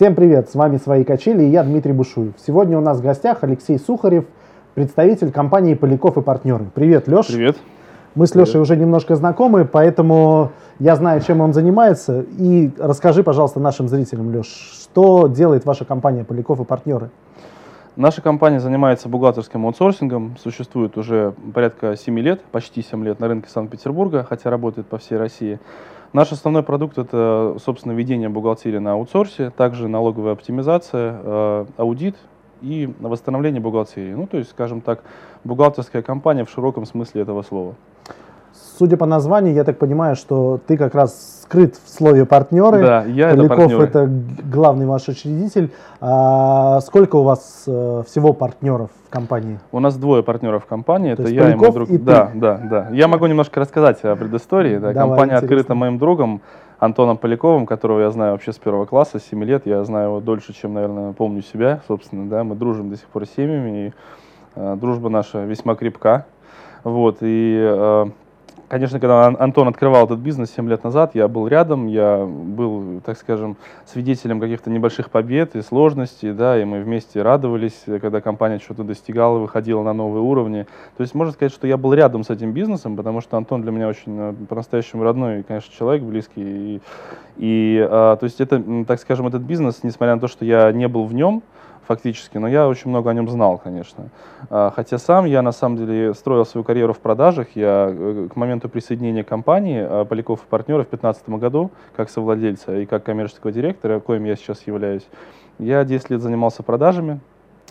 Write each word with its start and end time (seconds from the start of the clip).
Всем 0.00 0.14
привет, 0.14 0.48
с 0.48 0.54
вами 0.54 0.78
«Свои 0.78 1.04
качели» 1.04 1.42
и 1.42 1.50
я 1.50 1.62
Дмитрий 1.62 1.92
Бушуев. 1.92 2.32
Сегодня 2.38 2.78
у 2.78 2.80
нас 2.80 3.00
в 3.00 3.02
гостях 3.02 3.44
Алексей 3.44 3.78
Сухарев, 3.78 4.24
представитель 4.72 5.30
компании 5.30 5.74
«Поляков 5.74 6.16
и 6.16 6.22
партнеры». 6.22 6.70
Привет, 6.74 7.06
Леш. 7.06 7.26
Привет. 7.26 7.58
Мы 8.14 8.26
с 8.26 8.34
Лешей 8.34 8.62
уже 8.62 8.78
немножко 8.78 9.14
знакомы, 9.14 9.66
поэтому 9.66 10.52
я 10.78 10.96
знаю, 10.96 11.20
чем 11.20 11.42
он 11.42 11.52
занимается. 11.52 12.24
И 12.38 12.70
расскажи, 12.78 13.22
пожалуйста, 13.22 13.60
нашим 13.60 13.88
зрителям, 13.88 14.34
Леш, 14.34 14.46
что 14.46 15.26
делает 15.26 15.66
ваша 15.66 15.84
компания 15.84 16.24
«Поляков 16.24 16.60
и 16.60 16.64
партнеры»? 16.64 17.10
Наша 17.94 18.22
компания 18.22 18.58
занимается 18.58 19.10
бухгалтерским 19.10 19.66
аутсорсингом, 19.66 20.34
существует 20.42 20.96
уже 20.96 21.34
порядка 21.52 21.94
7 21.94 22.18
лет, 22.20 22.40
почти 22.52 22.80
7 22.80 23.04
лет 23.04 23.20
на 23.20 23.28
рынке 23.28 23.50
Санкт-Петербурга, 23.50 24.24
хотя 24.26 24.48
работает 24.48 24.86
по 24.86 24.96
всей 24.96 25.18
России. 25.18 25.60
Наш 26.12 26.32
основной 26.32 26.64
продукт– 26.64 26.98
это, 26.98 27.56
собственно, 27.64 27.92
ведение 27.92 28.28
бухгалтерии 28.28 28.78
на 28.78 28.94
аутсорсе, 28.94 29.50
также 29.50 29.86
налоговая 29.86 30.32
оптимизация, 30.32 31.20
э, 31.22 31.66
аудит 31.76 32.16
и 32.62 32.92
восстановление 32.98 33.60
бухгалтерии. 33.60 34.12
Ну, 34.14 34.26
то 34.26 34.36
есть, 34.36 34.50
скажем 34.50 34.80
так, 34.80 35.04
бухгалтерская 35.44 36.02
компания 36.02 36.44
в 36.44 36.50
широком 36.50 36.84
смысле 36.84 37.22
этого 37.22 37.42
слова. 37.42 37.76
Судя 38.80 38.96
по 38.96 39.04
названию, 39.04 39.52
я 39.52 39.64
так 39.64 39.76
понимаю, 39.76 40.16
что 40.16 40.58
ты 40.66 40.78
как 40.78 40.94
раз 40.94 41.42
скрыт 41.42 41.74
в 41.84 41.90
слове 41.90 42.24
партнеры. 42.24 42.80
Да, 42.80 43.04
я 43.04 43.28
Поляков 43.28 43.50
это 43.50 43.58
партнеры. 43.58 43.84
это 43.84 44.10
главный 44.50 44.86
ваш 44.86 45.06
учредитель. 45.06 45.70
А 46.00 46.80
сколько 46.80 47.16
у 47.16 47.22
вас 47.22 47.64
э, 47.66 48.02
всего 48.08 48.32
партнеров 48.32 48.88
в 49.06 49.10
компании? 49.10 49.60
У 49.70 49.80
нас 49.80 49.98
двое 49.98 50.22
партнеров 50.22 50.64
в 50.64 50.66
компании, 50.66 51.14
То 51.14 51.24
это 51.24 51.30
я 51.30 51.42
и 51.42 51.54
мой 51.56 51.58
Поляков 51.58 51.74
друг. 51.74 51.90
и 51.90 51.98
ты? 51.98 52.04
да, 52.04 52.30
да, 52.34 52.56
да. 52.56 52.88
Я 52.90 53.06
могу 53.06 53.26
немножко 53.26 53.60
рассказать 53.60 54.02
о 54.02 54.16
предыстории. 54.16 54.78
Да. 54.78 54.94
Давай, 54.94 54.94
Компания 54.94 55.32
интересно. 55.34 55.46
открыта 55.46 55.74
моим 55.74 55.98
другом 55.98 56.40
Антоном 56.78 57.18
Поляковым, 57.18 57.66
которого 57.66 58.00
я 58.00 58.10
знаю 58.10 58.32
вообще 58.32 58.54
с 58.54 58.56
первого 58.56 58.86
класса, 58.86 59.18
с 59.18 59.24
7 59.24 59.44
лет. 59.44 59.66
Я 59.66 59.84
знаю 59.84 60.06
его 60.06 60.20
дольше, 60.20 60.54
чем, 60.54 60.72
наверное, 60.72 61.12
помню 61.12 61.42
себя, 61.42 61.82
собственно. 61.86 62.30
Да. 62.30 62.44
Мы 62.44 62.54
дружим 62.54 62.88
до 62.88 62.96
сих 62.96 63.08
пор 63.08 63.26
с 63.26 63.30
семьями, 63.36 63.88
и 63.88 63.92
э, 64.56 64.76
дружба 64.80 65.10
наша 65.10 65.44
весьма 65.44 65.74
крепка. 65.74 66.24
Вот, 66.82 67.18
и, 67.20 67.58
э, 67.60 68.06
конечно, 68.70 69.00
когда 69.00 69.26
Ан- 69.26 69.36
Антон 69.38 69.68
открывал 69.68 70.06
этот 70.06 70.20
бизнес 70.20 70.52
7 70.52 70.68
лет 70.68 70.84
назад, 70.84 71.14
я 71.14 71.26
был 71.26 71.48
рядом, 71.48 71.88
я 71.88 72.24
был, 72.24 73.00
так 73.04 73.18
скажем, 73.18 73.56
свидетелем 73.84 74.40
каких-то 74.40 74.70
небольших 74.70 75.10
побед 75.10 75.56
и 75.56 75.62
сложностей, 75.62 76.32
да, 76.32 76.60
и 76.60 76.64
мы 76.64 76.80
вместе 76.80 77.20
радовались, 77.20 77.82
когда 78.00 78.20
компания 78.20 78.60
что-то 78.60 78.84
достигала, 78.84 79.38
выходила 79.38 79.82
на 79.82 79.92
новые 79.92 80.22
уровни. 80.22 80.66
То 80.96 81.02
есть 81.02 81.14
можно 81.14 81.32
сказать, 81.32 81.52
что 81.52 81.66
я 81.66 81.76
был 81.76 81.92
рядом 81.92 82.22
с 82.22 82.30
этим 82.30 82.52
бизнесом, 82.52 82.96
потому 82.96 83.20
что 83.20 83.36
Антон 83.36 83.62
для 83.62 83.72
меня 83.72 83.88
очень 83.88 84.16
э, 84.16 84.34
по-настоящему 84.48 85.02
родной, 85.02 85.42
конечно, 85.42 85.74
человек 85.74 86.04
близкий. 86.04 86.30
И, 86.36 86.80
и, 87.38 87.84
э, 87.84 87.88
то 87.88 88.20
есть 88.22 88.40
это, 88.40 88.62
так 88.86 89.00
скажем, 89.00 89.26
этот 89.26 89.42
бизнес, 89.42 89.82
несмотря 89.82 90.14
на 90.14 90.20
то, 90.20 90.28
что 90.28 90.44
я 90.44 90.70
не 90.70 90.86
был 90.86 91.04
в 91.04 91.12
нем, 91.12 91.42
фактически, 91.90 92.38
но 92.38 92.46
я 92.46 92.68
очень 92.68 92.88
много 92.88 93.10
о 93.10 93.14
нем 93.14 93.28
знал, 93.28 93.58
конечно. 93.58 94.10
А, 94.48 94.70
Хотя 94.70 94.96
сам 94.96 95.24
я 95.24 95.42
на 95.42 95.50
самом 95.50 95.76
деле 95.76 96.14
строил 96.14 96.46
свою 96.46 96.62
карьеру 96.62 96.92
в 96.92 97.00
продажах. 97.00 97.48
Я 97.56 97.88
э, 97.90 98.28
к 98.32 98.36
моменту 98.36 98.68
присоединения 98.68 99.24
компании 99.24 99.84
э, 99.84 100.04
Поляков 100.04 100.44
и 100.44 100.46
партнеров 100.46 100.86
в 100.86 100.90
2015 100.90 101.28
году, 101.30 101.72
как 101.96 102.08
совладельца 102.08 102.76
и 102.76 102.86
как 102.86 103.02
коммерческого 103.02 103.50
директора, 103.50 103.98
коим 103.98 104.24
я 104.24 104.36
сейчас 104.36 104.64
являюсь, 104.68 105.04
я 105.58 105.82
10 105.82 106.10
лет 106.10 106.20
занимался 106.20 106.62
продажами, 106.62 107.18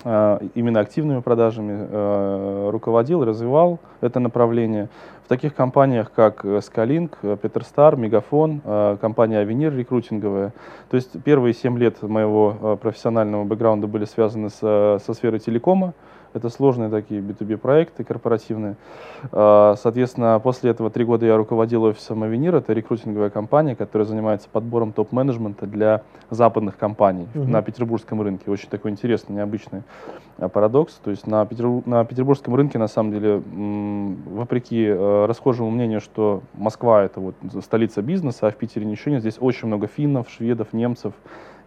а, 0.03 0.41
именно 0.53 0.81
активными 0.81 1.21
продажами, 1.21 2.69
руководил, 2.71 3.23
развивал 3.23 3.79
это 4.01 4.19
направление. 4.19 4.89
Таких 5.29 5.53
компаниях, 5.53 6.11
как 6.11 6.43
э, 6.43 6.57
Skylink, 6.57 7.11
э, 7.21 7.37
Петерстар, 7.39 7.95
Мегафон, 7.95 8.61
э, 8.65 8.97
компания 8.99 9.37
Авенир 9.37 9.71
рекрутинговая. 9.75 10.53
То 10.89 10.95
есть 10.95 11.21
первые 11.23 11.53
7 11.53 11.77
лет 11.77 12.01
моего 12.01 12.79
профессионального 12.81 13.43
бэкграунда 13.43 13.85
были 13.85 14.05
связаны 14.05 14.49
с, 14.49 14.57
э, 14.63 14.97
со 15.05 15.13
сферой 15.13 15.37
телекома. 15.37 15.93
Это 16.33 16.49
сложные 16.49 16.89
такие 16.89 17.21
B2B 17.21 17.57
проекты 17.57 18.03
корпоративные. 18.03 18.75
А, 19.31 19.75
Соответственно, 19.77 20.39
после 20.43 20.69
этого 20.71 20.89
три 20.91 21.03
года 21.03 21.25
я 21.25 21.35
руководил 21.35 21.83
офисом 21.83 22.21
Авенир. 22.23 22.55
Это 22.55 22.73
рекрутинговая 22.73 23.29
компания, 23.31 23.75
которая 23.75 24.05
занимается 24.05 24.47
подбором 24.51 24.91
топ-менеджмента 24.93 25.65
для 25.65 26.01
западных 26.29 26.77
компаний 26.77 27.27
Мгм. 27.33 27.49
на 27.51 27.61
петербургском 27.63 28.21
рынке. 28.21 28.51
Очень 28.51 28.69
такой 28.69 28.91
интересный, 28.91 29.35
необычный 29.37 29.81
а, 30.37 30.49
парадокс. 30.49 30.93
То 31.03 31.09
есть 31.09 31.25
на, 31.25 31.43
Петербур- 31.45 31.81
на 31.87 32.05
петербургском 32.05 32.53
рынке, 32.53 32.77
на 32.77 32.87
самом 32.87 33.11
деле, 33.11 33.41
вопреки 34.27 34.85
э, 34.85 35.25
расхожему 35.25 35.71
мнению, 35.71 35.99
что 35.99 36.41
Москва 36.53 37.03
это 37.03 37.19
вот 37.19 37.35
столица 37.63 38.01
бизнеса, 38.03 38.47
а 38.47 38.51
в 38.51 38.55
Питере 38.55 38.85
ничего 38.85 39.13
нет, 39.13 39.21
здесь 39.21 39.37
очень 39.39 39.67
много 39.67 39.87
финнов, 39.87 40.29
шведов, 40.29 40.73
немцев. 40.73 41.13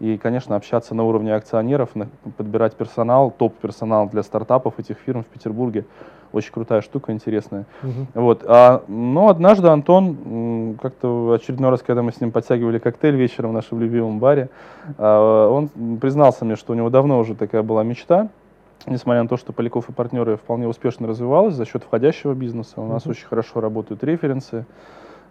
И, 0.02 0.18
конечно, 0.18 0.56
общаться 0.56 0.96
на 0.96 1.04
уровне 1.04 1.32
акционеров, 1.32 1.90
подбирать 2.36 2.74
персонал, 2.74 3.30
топ-персонал 3.30 4.08
для 4.08 4.24
стартапов 4.24 4.80
этих 4.80 4.96
фирм 4.96 5.22
в 5.22 5.26
Петербурге. 5.26 5.84
Очень 6.32 6.52
крутая 6.52 6.80
штука, 6.80 7.12
интересная. 7.12 7.66
Мгм. 7.82 8.08
Вот. 8.14 8.42
А, 8.44 8.82
но 8.88 9.28
однажды 9.28 9.68
Антон, 9.68 10.76
как-то 10.82 11.34
очередной 11.34 11.70
раз, 11.70 11.82
когда 11.82 12.02
мы 12.02 12.10
с 12.10 12.20
ним 12.20 12.32
подтягивали 12.32 12.80
коктейль 12.80 13.14
вечером 13.14 13.50
в 13.50 13.52
нашем 13.52 13.78
любимом 13.80 14.18
баре, 14.18 14.48
а, 14.98 15.48
он 15.48 15.68
признался 15.98 16.44
мне, 16.44 16.56
что 16.56 16.72
у 16.72 16.74
него 16.74 16.90
давно 16.90 17.20
уже 17.20 17.36
такая 17.36 17.62
была 17.62 17.84
мечта, 17.84 18.28
несмотря 18.86 19.22
на 19.22 19.28
то, 19.28 19.36
что 19.36 19.52
Поляков 19.52 19.88
и 19.88 19.92
партнеры 19.92 20.36
вполне 20.36 20.66
успешно 20.66 21.06
развивалась 21.06 21.54
за 21.54 21.64
счет 21.64 21.84
входящего 21.84 22.34
бизнеса. 22.34 22.80
У 22.80 22.88
нас 22.88 23.04
Мгм. 23.04 23.12
очень 23.12 23.26
хорошо 23.26 23.60
работают 23.60 24.02
референсы. 24.02 24.66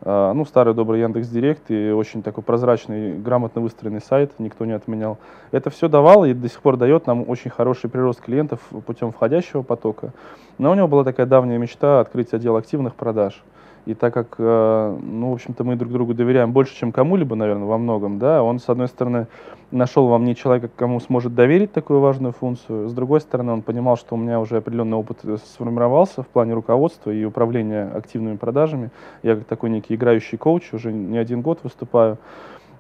А, 0.04 0.34
Ну, 0.34 0.46
старый 0.46 0.74
добрый 0.74 1.02
Яндекс 1.02 1.28
Директ 1.28 1.70
и 1.70 1.92
очень 1.92 2.24
такой 2.24 2.44
прозрачный, 2.44 3.18
грамотно 3.18 3.62
выстроенный 3.62 4.02
сайт, 4.02 4.32
никто 4.40 4.66
не 4.66 4.74
отменял. 4.74 5.18
Это 5.52 5.70
все 5.70 5.88
давало 5.88 6.26
и 6.26 6.34
до 6.34 6.50
сих 6.50 6.62
пор 6.62 6.78
дает 6.78 7.06
нам 7.06 7.24
очень 7.28 7.52
хороший 7.52 7.90
прирост 7.90 8.22
клиентов 8.22 8.60
путем 8.86 9.12
входящего 9.12 9.62
потока. 9.62 10.12
Но 10.58 10.72
у 10.72 10.74
него 10.74 10.88
была 10.88 11.04
такая 11.04 11.26
давняя 11.26 11.58
мечта 11.58 12.00
открыть 12.00 12.34
отдел 12.34 12.56
активных 12.56 12.96
продаж. 12.96 13.44
И 13.86 13.94
так 13.94 14.14
как, 14.14 14.36
э, 14.38 14.98
ну, 15.02 15.32
в 15.32 15.34
общем-то, 15.34 15.64
мы 15.64 15.76
друг 15.76 15.92
другу 15.92 16.14
доверяем 16.14 16.52
больше, 16.52 16.76
чем 16.76 16.92
кому-либо, 16.92 17.36
наверное, 17.36 17.66
во 17.66 17.78
многом, 17.78 18.20
да, 18.20 18.44
он, 18.44 18.60
с 18.60 18.70
одной 18.70 18.88
стороны, 18.88 19.28
нашел 19.72 20.08
во 20.08 20.18
мне 20.20 20.36
человека, 20.36 20.70
кому 20.76 21.00
сможет 21.00 21.34
доверить 21.34 21.72
такую 21.72 22.00
важную 22.00 22.34
функцию, 22.34 22.90
с 22.90 22.94
другой 22.94 23.22
стороны, 23.22 23.54
он 23.54 23.62
понимал, 23.62 23.98
что 23.98 24.16
у 24.16 24.18
меня 24.18 24.40
уже 24.40 24.58
определенный 24.58 24.98
опыт 24.98 25.20
э, 25.24 25.38
сформировался 25.44 26.22
в 26.22 26.28
плане 26.28 26.54
руководства 26.54 27.10
и 27.12 27.24
управления 27.24 27.90
активными 27.94 28.38
продажами. 28.38 28.92
Я 29.24 29.36
как 29.36 29.46
такой 29.46 29.70
некий 29.70 29.96
играющий 29.96 30.38
коуч, 30.38 30.74
уже 30.74 30.92
не 30.94 31.18
один 31.18 31.42
год 31.42 31.60
выступаю. 31.64 32.18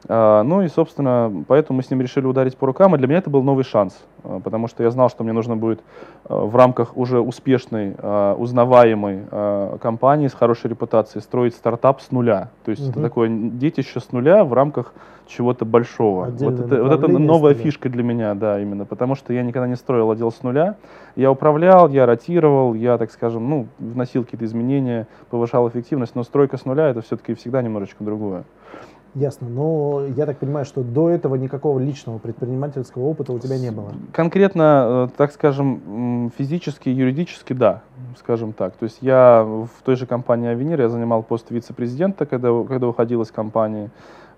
А, 0.07 0.43
Ну 0.43 0.61
и, 0.61 0.67
собственно, 0.67 1.31
поэтому 1.47 1.77
мы 1.77 1.83
с 1.83 1.89
ним 1.89 2.01
решили 2.01 2.25
ударить 2.25 2.57
по 2.57 2.67
рукам, 2.67 2.95
и 2.95 2.97
для 2.97 3.07
меня 3.07 3.19
это 3.19 3.29
был 3.29 3.43
новый 3.43 3.63
шанс, 3.63 4.03
а, 4.23 4.39
потому 4.39 4.67
что 4.67 4.83
я 4.83 4.91
знал, 4.91 5.09
что 5.09 5.23
мне 5.23 5.33
нужно 5.33 5.55
будет 5.55 5.81
а, 6.25 6.45
в 6.45 6.55
рамках 6.55 6.97
уже 6.97 7.19
успешной, 7.19 7.95
узнаваемой 8.37 9.21
компании 9.79 10.27
с 10.27 10.33
хорошей 10.33 10.69
репутацией 10.69 11.21
строить 11.21 11.55
стартап 11.55 12.01
с 12.01 12.11
нуля. 12.11 12.49
То 12.65 12.71
есть 12.71 12.89
это 12.89 12.99
Мгм. 12.99 13.07
такое 13.07 13.29
детище 13.29 13.99
с 13.99 14.11
нуля 14.11 14.43
в 14.43 14.53
рамках 14.53 14.93
чего-то 15.27 15.65
большого. 15.65 16.25
Вот 16.25 16.59
это, 16.59 16.83
вот 16.83 16.91
это 16.91 17.07
новая 17.07 17.53
нуля. 17.53 17.63
фишка 17.63 17.89
для 17.89 18.03
меня, 18.03 18.33
да, 18.35 18.59
именно, 18.59 18.85
потому 18.85 19.15
что 19.15 19.33
я 19.33 19.43
никогда 19.43 19.67
не 19.67 19.75
строил 19.75 20.11
отдел 20.11 20.31
с 20.31 20.43
нуля. 20.43 20.75
Я 21.15 21.31
управлял, 21.31 21.89
я 21.89 22.05
ротировал, 22.05 22.73
я, 22.73 22.97
так 22.97 23.11
скажем, 23.11 23.49
ну, 23.49 23.67
вносил 23.79 24.23
какие-то 24.23 24.45
изменения, 24.45 25.07
повышал 25.29 25.67
эффективность, 25.69 26.15
но 26.15 26.23
стройка 26.23 26.57
с 26.57 26.65
нуля 26.65 26.89
это 26.89 27.01
все-таки 27.01 27.33
всегда 27.33 27.61
немножечко 27.61 28.03
другое. 28.03 28.43
Ясно. 29.13 29.49
Но 29.49 30.05
я 30.15 30.25
так 30.25 30.37
понимаю, 30.37 30.65
что 30.65 30.83
до 30.83 31.09
этого 31.09 31.35
никакого 31.35 31.79
личного 31.79 32.17
предпринимательского 32.17 33.03
опыта 33.03 33.33
у 33.33 33.39
тебя 33.39 33.57
не 33.57 33.69
было. 33.69 33.91
Конкретно, 34.13 35.07
э, 35.11 35.17
так 35.17 35.33
скажем, 35.33 36.31
физически, 36.37 36.87
юридически, 36.87 37.51
да, 37.51 37.81
скажем 38.17 38.53
так. 38.53 38.73
То 38.77 38.85
есть 38.85 38.99
я 39.01 39.43
в 39.43 39.83
той 39.83 39.97
же 39.97 40.05
компании 40.05 40.49
Авенир, 40.49 40.79
я 40.79 40.87
занимал 40.87 41.23
пост 41.23 41.51
вице-президента, 41.51 42.25
когда, 42.25 42.63
когда 42.63 42.87
уходил 42.87 43.21
из 43.21 43.31
компании. 43.31 43.89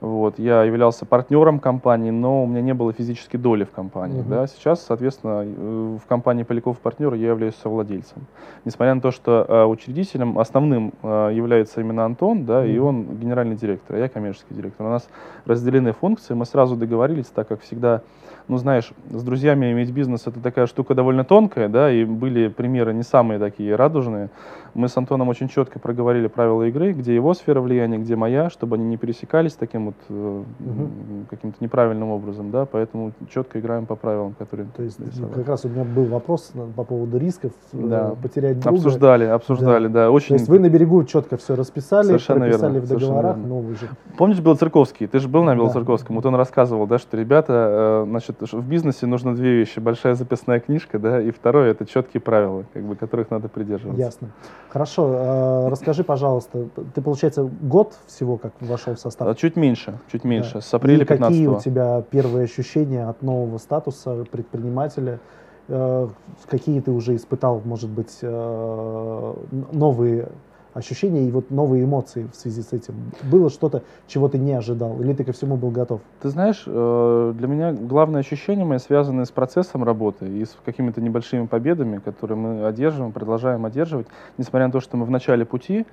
Вот, 0.04 0.38
я 0.38 0.64
являлся 0.64 1.06
партнером 1.06 1.60
компании, 1.60 2.12
но 2.12 2.44
у 2.44 2.46
меня 2.46 2.60
не 2.60 2.74
было 2.74 2.92
физической 2.92 3.38
доли 3.38 3.64
в 3.64 3.72
компании. 3.72 4.20
Мгм. 4.20 4.30
Да. 4.30 4.48
Сейчас, 4.48 4.86
соответственно, 4.86 5.46
э, 5.46 5.98
в 6.04 6.06
компании 6.10 6.44
Поляков 6.44 6.78
партнер 6.80 7.14
я 7.14 7.30
являюсь 7.30 7.56
совладельцем. 7.56 8.24
Несмотря 8.66 8.96
на 8.96 9.00
то, 9.00 9.12
что 9.12 9.46
э, 9.48 9.64
учредителем 9.64 10.38
основным 10.40 10.92
э, 11.02 11.32
является 11.34 11.80
именно 11.80 12.04
Антон, 12.04 12.44
да, 12.44 12.66
и 12.66 12.78
Мгм. 12.78 12.86
он 12.86 13.18
генеральный 13.18 13.56
директор, 13.56 13.96
а 13.96 14.00
я 14.00 14.10
коммерческий 14.10 14.54
директор. 14.54 14.86
У 14.86 14.90
нас 14.90 15.08
разделены 15.46 15.94
функции, 15.94 16.34
мы 16.34 16.46
сразу 16.46 16.76
договорились, 16.76 17.28
так 17.28 17.48
как 17.48 17.62
всегда 17.62 18.02
ну, 18.48 18.58
знаешь, 18.58 18.92
с 19.10 19.24
друзьями 19.24 19.72
иметь 19.72 19.92
бизнес 19.92 20.28
это 20.28 20.40
такая 20.40 20.68
штука 20.68 20.96
довольно 20.96 21.24
тонкая, 21.24 21.70
да, 21.70 21.92
и 21.92 22.04
были 22.04 22.50
примеры 22.50 22.94
не 22.94 23.04
самые 23.04 23.40
такие 23.40 23.76
радужные. 23.76 24.30
Мы 24.74 24.88
с 24.88 24.98
Антоном 24.98 25.30
очень 25.30 25.48
четко 25.48 25.80
проговорили 25.80 26.28
правила 26.28 26.64
игры, 26.64 26.94
где 26.94 27.16
его 27.16 27.34
сфера 27.34 27.62
влияния, 27.62 27.98
где 27.98 28.16
моя, 28.16 28.50
чтобы 28.50 28.76
они 28.76 28.86
не 28.86 28.98
пересекались 28.98 29.54
таким 29.54 29.86
вот 29.88 29.93
вот, 30.10 30.44
э, 30.60 31.24
каким-то 31.30 31.58
неправильным 31.60 32.10
образом, 32.10 32.52
да, 32.52 32.66
поэтому 32.66 33.12
четко 33.30 33.60
играем 33.60 33.86
по 33.86 33.96
правилам, 33.96 34.34
которые... 34.38 34.68
То 34.76 34.84
есть 34.84 34.98
как 35.34 35.48
раз 35.48 35.66
у 35.66 35.70
меня 35.70 35.84
был 35.84 36.06
вопрос 36.06 36.52
по 36.76 36.84
поводу 36.84 37.18
рисков 37.18 37.52
э, 37.74 37.78
да. 37.78 38.16
потерять 38.22 38.60
друга. 38.60 38.78
Обсуждали, 38.78 39.26
обсуждали, 39.26 39.88
да. 39.88 40.06
да 40.06 40.12
очень... 40.12 40.30
То 40.30 40.34
есть 40.36 40.48
вы 40.48 40.60
на 40.60 40.70
берегу 40.70 41.04
четко 41.04 41.38
все 41.38 41.56
расписали, 41.56 42.08
Совершенно 42.08 42.42
прописали 42.42 42.74
верно, 42.74 42.88
в 42.88 42.90
договорах, 42.90 43.38
но 43.38 43.60
вы 43.60 43.76
же... 43.76 43.90
Помнишь 44.18 44.40
Белоцерковский? 44.40 45.08
Ты 45.08 45.20
же 45.20 45.28
был 45.28 45.44
на 45.44 45.52
Да. 45.52 45.58
Белоцерковском, 45.58 46.16
вот 46.16 46.26
он 46.26 46.36
рассказывал, 46.36 46.88
да, 46.88 46.98
что 46.98 47.18
ребята, 47.18 48.04
э, 48.04 48.06
значит, 48.10 48.38
в 48.42 48.68
бизнесе 48.68 49.06
нужно 49.06 49.36
две 49.36 49.54
вещи. 49.58 49.80
Большая 49.80 50.16
записная 50.16 50.60
книжка, 50.60 51.00
да, 51.00 51.22
и 51.22 51.32
второе, 51.32 51.72
это 51.72 51.86
четкие 51.86 52.22
правила, 52.22 52.64
как 52.74 52.84
бы, 52.84 52.96
которых 52.96 53.32
надо 53.32 53.50
придерживаться. 53.50 54.02
Ясно. 54.02 54.30
Хорошо, 54.70 55.70
расскажи, 55.70 56.04
пожалуйста, 56.04 56.68
ты, 56.96 57.02
получается, 57.02 57.50
год 57.62 57.94
всего 58.08 58.38
как 58.38 58.54
вошел 58.60 58.96
в 58.96 59.00
состав? 59.00 59.38
Чуть 59.38 59.56
меньше, 59.56 59.83
чуть 60.12 60.24
меньше, 60.24 60.56
Да. 60.56 60.62
с 60.62 60.74
апреля 60.74 61.04
И 61.04 61.06
какие 61.06 61.46
15 61.46 61.48
у 61.48 61.60
тебя 61.60 62.02
первые 62.10 62.46
ощущения 62.46 63.08
от 63.08 63.22
нового 63.22 63.58
статуса 63.58 64.26
предпринимателя? 64.32 65.20
Э, 65.68 66.08
Какие 66.50 66.82
ты 66.82 66.92
уже 66.92 67.16
испытал, 67.16 67.62
может 67.64 67.90
быть, 67.90 68.20
э, 68.22 69.34
новые 69.72 70.28
ощущения 70.74 71.28
и 71.28 71.32
вот 71.32 71.52
новые 71.52 71.84
эмоции 71.86 72.28
в 72.32 72.36
связи 72.36 72.62
с 72.62 72.74
этим? 72.74 72.96
Было 73.24 73.50
что-то, 73.50 73.84
чего 74.08 74.28
ты 74.28 74.38
не 74.38 74.54
ожидал? 74.54 75.00
Или 75.02 75.14
ты 75.14 75.24
ко 75.24 75.32
всему 75.32 75.56
был 75.56 75.70
готов? 75.70 76.02
Ты 76.22 76.30
знаешь, 76.30 76.64
э, 76.66 77.34
для 77.38 77.48
меня 77.48 77.72
главное 77.74 78.22
ощущение 78.22 78.66
мои 78.66 78.80
связаны 78.80 79.26
с 79.26 79.32
процессом 79.32 79.84
работы 79.84 80.28
и 80.28 80.44
с 80.46 80.58
какими-то 80.66 81.00
небольшими 81.00 81.46
победами, 81.46 82.00
которые 82.00 82.38
мы 82.38 82.66
одерживаем, 82.66 83.12
продолжаем 83.12 83.66
одерживать, 83.66 84.08
несмотря 84.38 84.68
на 84.68 84.74
то, 84.74 84.80
что 84.80 84.98
мы 84.98 85.06
в 85.06 85.12
начале 85.12 85.46
пути 85.46 85.86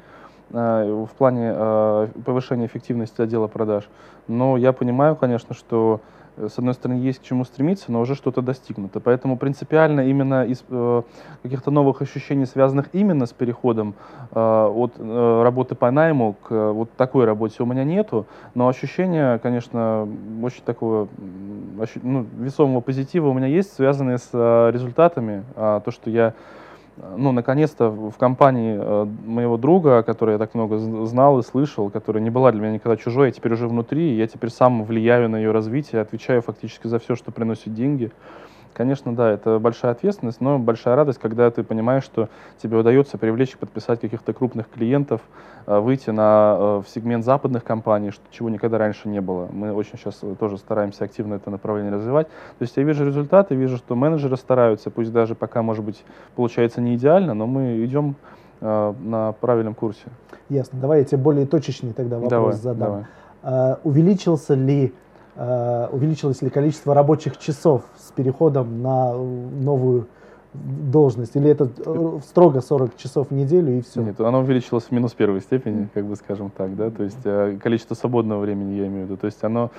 в 0.50 1.10
плане 1.16 1.52
э, 1.54 2.08
повышения 2.24 2.66
эффективности 2.66 3.20
отдела 3.22 3.46
продаж. 3.46 3.88
Но 4.28 4.56
я 4.56 4.72
понимаю, 4.72 5.16
конечно, 5.16 5.54
что 5.54 6.00
э, 6.36 6.48
с 6.48 6.58
одной 6.58 6.74
стороны 6.74 6.98
есть 6.98 7.20
к 7.20 7.22
чему 7.22 7.44
стремиться, 7.44 7.92
но 7.92 8.00
уже 8.00 8.14
что-то 8.14 8.42
достигнуто. 8.42 9.00
Поэтому 9.00 9.36
принципиально 9.36 10.08
именно 10.08 10.44
из 10.44 10.64
э, 10.68 11.02
каких-то 11.42 11.70
новых 11.70 12.02
ощущений, 12.02 12.46
связанных 12.46 12.86
именно 12.92 13.26
с 13.26 13.32
переходом 13.32 13.94
э, 14.32 14.38
от 14.40 14.92
э, 14.98 15.42
работы 15.42 15.74
по 15.74 15.90
найму 15.90 16.34
к 16.42 16.52
э, 16.52 16.70
вот 16.70 16.90
такой 16.96 17.24
работе 17.24 17.62
у 17.62 17.66
меня 17.66 17.84
нету, 17.84 18.26
но 18.54 18.68
ощущение, 18.68 19.38
конечно, 19.38 20.08
очень 20.42 20.62
такого 20.64 21.08
ощу- 21.78 22.00
ну, 22.02 22.26
весомого 22.38 22.80
позитива 22.80 23.28
у 23.28 23.32
меня 23.32 23.46
есть, 23.46 23.72
связанные 23.74 24.18
с 24.18 24.30
э, 24.32 24.70
результатами. 24.72 25.44
А, 25.56 25.80
то, 25.80 25.90
что 25.90 26.10
я 26.10 26.28
э, 26.28 26.32
ну, 27.16 27.32
наконец-то 27.32 27.90
в 27.90 28.16
компании 28.16 28.78
э, 28.80 29.06
моего 29.26 29.56
друга, 29.56 29.98
о 29.98 30.02
которой 30.02 30.32
я 30.32 30.38
так 30.38 30.54
много 30.54 30.78
знал 30.78 31.38
и 31.38 31.42
слышал, 31.42 31.90
которая 31.90 32.22
не 32.22 32.30
была 32.30 32.52
для 32.52 32.60
меня 32.60 32.72
никогда 32.72 32.96
чужой, 32.96 33.28
я 33.28 33.32
теперь 33.32 33.52
уже 33.52 33.68
внутри, 33.68 34.16
я 34.16 34.26
теперь 34.26 34.50
сам 34.50 34.84
влияю 34.84 35.28
на 35.28 35.36
ее 35.36 35.52
развитие, 35.52 36.00
отвечаю 36.00 36.42
фактически 36.42 36.86
за 36.86 36.98
все, 36.98 37.16
что 37.16 37.32
приносит 37.32 37.74
деньги. 37.74 38.10
Конечно, 38.72 39.14
да, 39.14 39.30
это 39.30 39.58
большая 39.58 39.92
ответственность, 39.92 40.40
но 40.40 40.58
большая 40.58 40.96
радость, 40.96 41.18
когда 41.18 41.50
ты 41.50 41.62
понимаешь, 41.62 42.04
что 42.04 42.28
тебе 42.62 42.76
удается 42.76 43.18
привлечь 43.18 43.54
и 43.54 43.56
подписать 43.56 44.00
каких-то 44.00 44.32
крупных 44.32 44.70
клиентов, 44.70 45.20
э, 45.66 45.78
выйти 45.78 46.10
на, 46.10 46.56
э, 46.58 46.82
в 46.86 46.88
сегмент 46.88 47.24
западных 47.24 47.64
компаний, 47.64 48.12
чего 48.30 48.48
никогда 48.48 48.78
раньше 48.78 49.08
не 49.08 49.20
было. 49.20 49.48
Мы 49.52 49.72
очень 49.72 49.98
сейчас 49.98 50.20
тоже 50.38 50.56
стараемся 50.58 51.04
активно 51.04 51.34
это 51.34 51.50
направление 51.50 51.92
развивать. 51.92 52.28
То 52.28 52.62
есть 52.62 52.76
я 52.76 52.84
вижу 52.84 53.04
результаты, 53.04 53.54
вижу, 53.54 53.76
что 53.76 53.96
менеджеры 53.96 54.36
стараются, 54.36 54.90
пусть 54.90 55.12
даже 55.12 55.34
пока, 55.34 55.62
может 55.62 55.84
быть, 55.84 56.04
получается 56.36 56.80
не 56.80 56.94
идеально, 56.94 57.34
но 57.34 57.46
мы 57.46 57.84
идем 57.84 58.14
э, 58.60 58.94
на 59.00 59.32
правильном 59.32 59.74
курсе. 59.74 60.06
Ясно. 60.48 60.78
Давай 60.80 61.00
я 61.00 61.04
тебе 61.04 61.18
более 61.18 61.46
точечный 61.46 61.92
тогда 61.92 62.16
вопрос 62.16 62.30
давай, 62.30 62.52
задам. 62.54 62.88
давай. 62.88 63.04
А, 63.42 63.78
увеличился 63.84 64.54
ли, 64.54 64.92
а, 64.92 65.09
увеличилось 65.40 66.42
ли 66.42 66.50
количество 66.50 66.94
рабочих 66.94 67.38
часов 67.38 67.82
с 67.96 68.12
переходом 68.12 68.82
на 68.82 69.12
э, 69.14 69.16
новую 69.62 70.06
должность? 70.52 71.34
Или 71.36 71.50
это 71.50 71.70
э, 71.78 72.18
строго 72.26 72.60
40 72.60 72.96
часов 72.96 73.28
в 73.28 73.30
неделю 73.32 73.78
и 73.78 73.80
все? 73.80 74.02
Нет, 74.02 74.20
оно 74.20 74.40
увеличилось 74.40 74.84
в 74.84 74.90
минус 74.90 75.12
первой 75.12 75.40
степени, 75.40 75.88
как 75.94 76.04
бы 76.04 76.16
скажем 76.16 76.50
так, 76.50 76.76
да, 76.76 76.90
то 76.90 77.04
есть 77.04 77.20
э, 77.24 77.56
количество 77.62 77.94
свободного 77.94 78.40
времени 78.40 78.74
я 78.74 78.86
имею 78.88 79.06
в 79.06 79.10
виду, 79.10 79.16
то 79.16 79.26
есть 79.26 79.42
оно, 79.42 79.70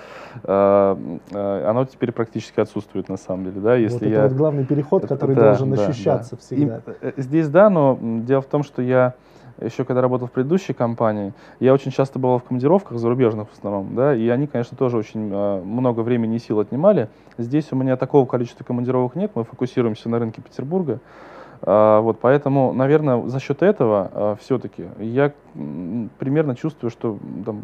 э, 0.44 0.96
э, 1.32 1.66
оно 1.68 1.86
теперь 1.86 2.12
практически 2.12 2.60
отсутствует 2.60 3.10
на 3.10 3.18
самом 3.18 3.46
деле, 3.46 3.62
да, 3.62 3.76
если 3.76 3.94
вот 3.94 4.04
это 4.04 4.12
я... 4.12 4.24
вот 4.24 4.34
главный 4.34 4.66
переход, 4.66 5.06
который 5.06 5.36
да, 5.36 5.50
должен 5.50 5.74
да, 5.74 5.86
ощущаться 5.86 6.38
да. 6.38 6.42
всегда. 6.42 6.78
И, 6.78 6.82
э, 7.02 7.12
здесь 7.18 7.50
да, 7.50 7.70
но 7.70 8.00
дело 8.02 8.42
в 8.42 8.48
том, 8.48 8.64
что 8.64 8.82
я 8.82 9.14
еще 9.62 9.86
когда 9.86 10.02
работал 10.02 10.28
в 10.28 10.32
предыдущей 10.32 10.74
компании, 10.74 11.34
я 11.60 11.74
очень 11.74 11.92
часто 11.92 12.20
бывал 12.20 12.40
в 12.40 12.44
командировках 12.44 12.98
зарубежных 12.98 13.50
в 13.50 13.54
основном, 13.54 13.96
да, 13.96 14.16
и 14.16 14.28
они, 14.30 14.48
конечно, 14.48 14.78
тоже 14.78 14.98
очень 14.98 15.30
э, 15.32 15.62
много 15.64 16.02
времени 16.02 16.36
и 16.36 16.40
сил 16.40 16.60
отнимали. 16.60 17.10
Здесь 17.38 17.68
у 17.72 17.76
меня 17.76 17.98
такого 17.98 18.26
количества 18.26 18.64
командировок 18.64 19.16
нет, 19.16 19.32
мы 19.36 19.44
фокусируемся 19.44 20.10
на 20.10 20.20
рынке 20.20 20.42
Петербурга. 20.42 21.00
А, 21.64 22.02
вот, 22.02 22.20
поэтому, 22.20 22.74
наверное, 22.74 23.28
за 23.28 23.40
счет 23.40 23.62
этого 23.62 24.38
все-таки 24.42 24.86
я 25.00 25.32
примерно 25.54 26.56
чувствую, 26.56 26.90
что 26.92 27.18
там, 27.46 27.62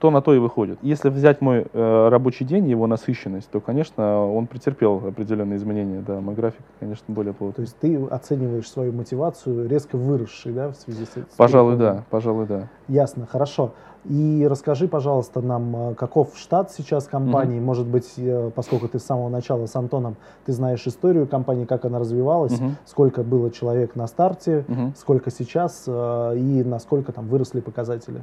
то 0.00 0.10
на 0.10 0.20
то 0.20 0.34
и 0.34 0.38
выходит. 0.38 0.78
Если 0.82 1.08
взять 1.08 1.40
мой 1.40 1.66
э, 1.72 2.08
рабочий 2.08 2.44
день, 2.44 2.68
его 2.68 2.86
насыщенность, 2.86 3.50
то, 3.50 3.60
конечно, 3.60 4.26
он 4.26 4.46
претерпел 4.46 5.06
определенные 5.06 5.56
изменения. 5.58 6.02
Да, 6.06 6.20
мой 6.20 6.34
график, 6.34 6.62
конечно, 6.80 7.14
более 7.14 7.32
плотный. 7.32 7.54
То 7.54 7.62
есть 7.62 7.78
ты 7.78 7.96
оцениваешь 8.06 8.68
свою 8.68 8.92
мотивацию 8.92 9.68
резко 9.68 9.96
выросшей, 9.96 10.52
да, 10.52 10.70
в 10.70 10.76
связи 10.76 11.04
с 11.04 11.12
этим? 11.12 11.26
Пожалуй, 11.36 11.76
да, 11.76 12.04
пожалуй, 12.10 12.46
да. 12.46 12.68
Ясно, 12.88 13.26
хорошо. 13.26 13.72
И 14.04 14.46
расскажи, 14.50 14.86
пожалуйста, 14.86 15.40
нам, 15.40 15.74
э, 15.92 15.94
каков 15.94 16.36
штат 16.36 16.70
сейчас 16.70 17.06
компании? 17.06 17.58
Может 17.58 17.86
быть, 17.86 18.12
э, 18.18 18.50
поскольку 18.54 18.86
ты 18.86 18.98
с 18.98 19.04
самого 19.04 19.30
начала 19.30 19.64
с 19.64 19.74
Антоном, 19.76 20.16
ты 20.44 20.52
знаешь 20.52 20.86
историю 20.86 21.26
компании, 21.26 21.64
как 21.64 21.86
она 21.86 21.98
развивалась, 21.98 22.60
Мгм. 22.60 22.76
сколько 22.84 23.22
было 23.22 23.50
человек 23.50 23.96
на 23.96 24.06
старте, 24.06 24.66
Мгм. 24.68 24.94
сколько 24.94 25.30
сейчас 25.30 25.84
э, 25.86 26.36
и 26.36 26.62
насколько 26.64 27.03
там 27.12 27.26
выросли 27.28 27.60
показатели? 27.60 28.22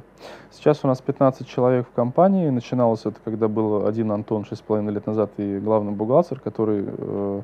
Сейчас 0.50 0.80
у 0.84 0.88
нас 0.88 1.00
15 1.00 1.46
человек 1.46 1.86
в 1.88 1.92
компании. 1.92 2.48
Начиналось 2.50 3.06
это, 3.06 3.16
когда 3.24 3.48
был 3.48 3.86
один 3.86 4.12
Антон 4.12 4.42
6,5 4.42 4.90
лет 4.90 5.06
назад 5.06 5.30
и 5.36 5.58
главный 5.58 5.92
бухгалтер, 5.92 6.40
который 6.40 6.84
э, 6.86 7.42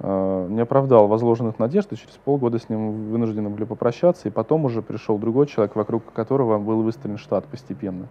э, 0.00 0.46
не 0.50 0.60
оправдал 0.60 1.08
возложенных 1.08 1.58
надежд, 1.58 1.92
и 1.92 1.96
через 1.96 2.14
полгода 2.24 2.58
с 2.58 2.68
ним 2.68 3.10
вынуждены 3.10 3.50
были 3.50 3.64
попрощаться, 3.64 4.28
и 4.28 4.30
потом 4.30 4.64
уже 4.64 4.82
пришел 4.82 5.18
другой 5.18 5.46
человек, 5.46 5.76
вокруг 5.76 6.12
которого 6.12 6.58
был 6.58 6.82
выстроен 6.82 7.18
штат 7.18 7.44
постепенно. 7.46 8.08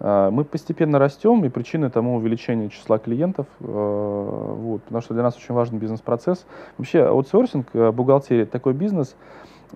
Э, 0.00 0.30
Мы 0.30 0.44
постепенно 0.44 0.98
растем, 0.98 1.44
и 1.44 1.48
причиной 1.48 1.90
тому 1.90 2.16
увеличение 2.16 2.68
числа 2.70 2.98
клиентов, 2.98 3.46
э, 3.60 3.64
вот, 3.66 4.82
потому 4.82 5.02
что 5.02 5.14
для 5.14 5.22
нас 5.22 5.36
очень 5.36 5.54
важен 5.54 5.78
бизнес-процесс. 5.78 6.46
Вообще, 6.78 7.02
аутсорсинг, 7.04 7.68
э, 7.72 7.92
бухгалтерия, 7.92 8.46
такой 8.46 8.74
бизнес, 8.74 9.16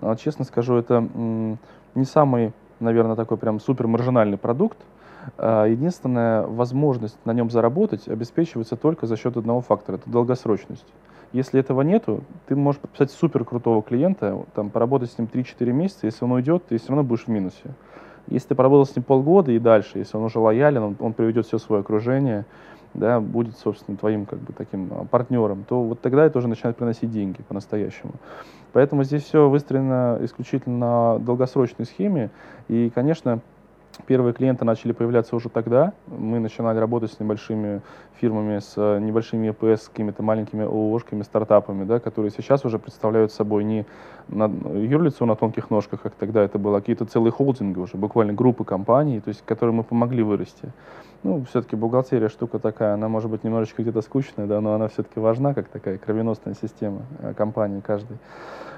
э, 0.01 0.15
честно 0.19 0.45
скажу, 0.45 0.75
это 0.75 1.07
не 1.95 2.05
самый, 2.05 2.53
наверное, 2.79 3.15
такой 3.15 3.37
прям 3.37 3.59
супер 3.59 3.87
маржинальный 3.87 4.37
продукт. 4.37 4.77
Э, 5.37 5.65
Единственная 5.69 6.43
возможность 6.43 7.17
на 7.25 7.33
нем 7.33 7.49
заработать 7.49 8.07
обеспечивается 8.07 8.75
только 8.75 9.07
за 9.07 9.17
счет 9.17 9.37
одного 9.37 9.61
фактора, 9.61 9.97
это 9.97 10.09
долгосрочность. 10.09 10.87
Если 11.33 11.59
этого 11.59 11.81
нету, 11.81 12.23
ты 12.47 12.55
можешь 12.55 12.81
подписать 12.81 13.11
супер 13.11 13.45
крутого 13.45 13.81
клиента, 13.81 14.45
там, 14.53 14.69
поработать 14.69 15.11
с 15.11 15.17
ним 15.17 15.29
3-4 15.31 15.71
месяца, 15.71 16.05
если 16.05 16.25
он 16.25 16.33
уйдет, 16.33 16.65
ты 16.67 16.77
все 16.77 16.89
равно 16.89 17.03
будешь 17.03 17.23
в 17.23 17.29
минусе. 17.29 17.73
Если 18.27 18.49
ты 18.49 18.55
поработал 18.55 18.85
с 18.85 18.95
ним 18.95 19.03
полгода 19.03 19.51
и 19.51 19.59
дальше, 19.59 19.99
если 19.99 20.17
он 20.17 20.23
уже 20.23 20.39
лоялен, 20.39 20.83
он, 20.83 20.95
он 20.99 21.13
приведет 21.13 21.47
все 21.47 21.57
свое 21.57 21.81
окружение, 21.81 22.45
да, 22.93 23.19
будет, 23.19 23.57
собственно, 23.57 23.97
твоим 23.97 24.25
как 24.25 24.39
бы 24.39 24.53
таким 24.53 24.89
а, 24.91 25.05
партнером, 25.05 25.63
то 25.67 25.81
вот 25.81 26.01
тогда 26.01 26.25
это 26.25 26.37
уже 26.37 26.47
начинает 26.47 26.77
приносить 26.77 27.11
деньги 27.11 27.41
по-настоящему. 27.47 28.13
Поэтому 28.73 29.03
здесь 29.03 29.23
все 29.23 29.49
выстроено 29.49 30.19
исключительно 30.21 30.77
на 30.77 31.19
долгосрочной 31.19 31.85
схеме. 31.85 32.29
И, 32.67 32.91
конечно, 32.93 33.41
первые 34.07 34.33
клиенты 34.33 34.65
начали 34.65 34.91
появляться 34.91 35.35
уже 35.35 35.49
тогда. 35.49 35.93
Мы 36.07 36.39
начинали 36.39 36.77
работать 36.77 37.11
с 37.11 37.19
небольшими 37.19 37.81
фирмами, 38.19 38.59
с 38.59 38.73
э, 38.77 38.99
небольшими 38.99 39.47
ЕПС, 39.47 39.83
с 39.83 39.89
какими-то 39.89 40.23
маленькими 40.23 40.63
ООшками, 40.63 41.23
стартапами, 41.23 41.83
да, 41.83 41.99
которые 41.99 42.31
сейчас 42.31 42.65
уже 42.65 42.79
представляют 42.79 43.31
собой 43.31 43.63
не 43.63 43.85
на, 44.31 44.45
юрлицо 44.45 45.25
на 45.25 45.35
тонких 45.35 45.69
ножках, 45.69 46.01
как 46.01 46.13
тогда 46.13 46.43
это 46.43 46.57
было, 46.57 46.77
а 46.77 46.79
какие-то 46.81 47.05
целые 47.05 47.31
холдинги 47.31 47.79
уже, 47.79 47.97
буквально 47.97 48.33
группы 48.33 48.63
компаний, 48.63 49.19
то 49.19 49.29
есть, 49.29 49.43
которые 49.45 49.75
мы 49.75 49.83
помогли 49.83 50.23
вырасти. 50.23 50.71
Ну, 51.23 51.43
все-таки 51.47 51.75
бухгалтерия 51.75 52.29
штука 52.29 52.57
такая, 52.57 52.95
она 52.95 53.07
может 53.07 53.29
быть 53.29 53.43
немножечко 53.43 53.83
где-то 53.83 54.01
скучная, 54.01 54.47
да, 54.47 54.59
но 54.59 54.73
она 54.73 54.87
все-таки 54.87 55.19
важна, 55.19 55.53
как 55.53 55.67
такая 55.67 55.99
кровеносная 55.99 56.55
система 56.59 57.01
э, 57.19 57.33
компании 57.35 57.79
каждой. 57.79 58.17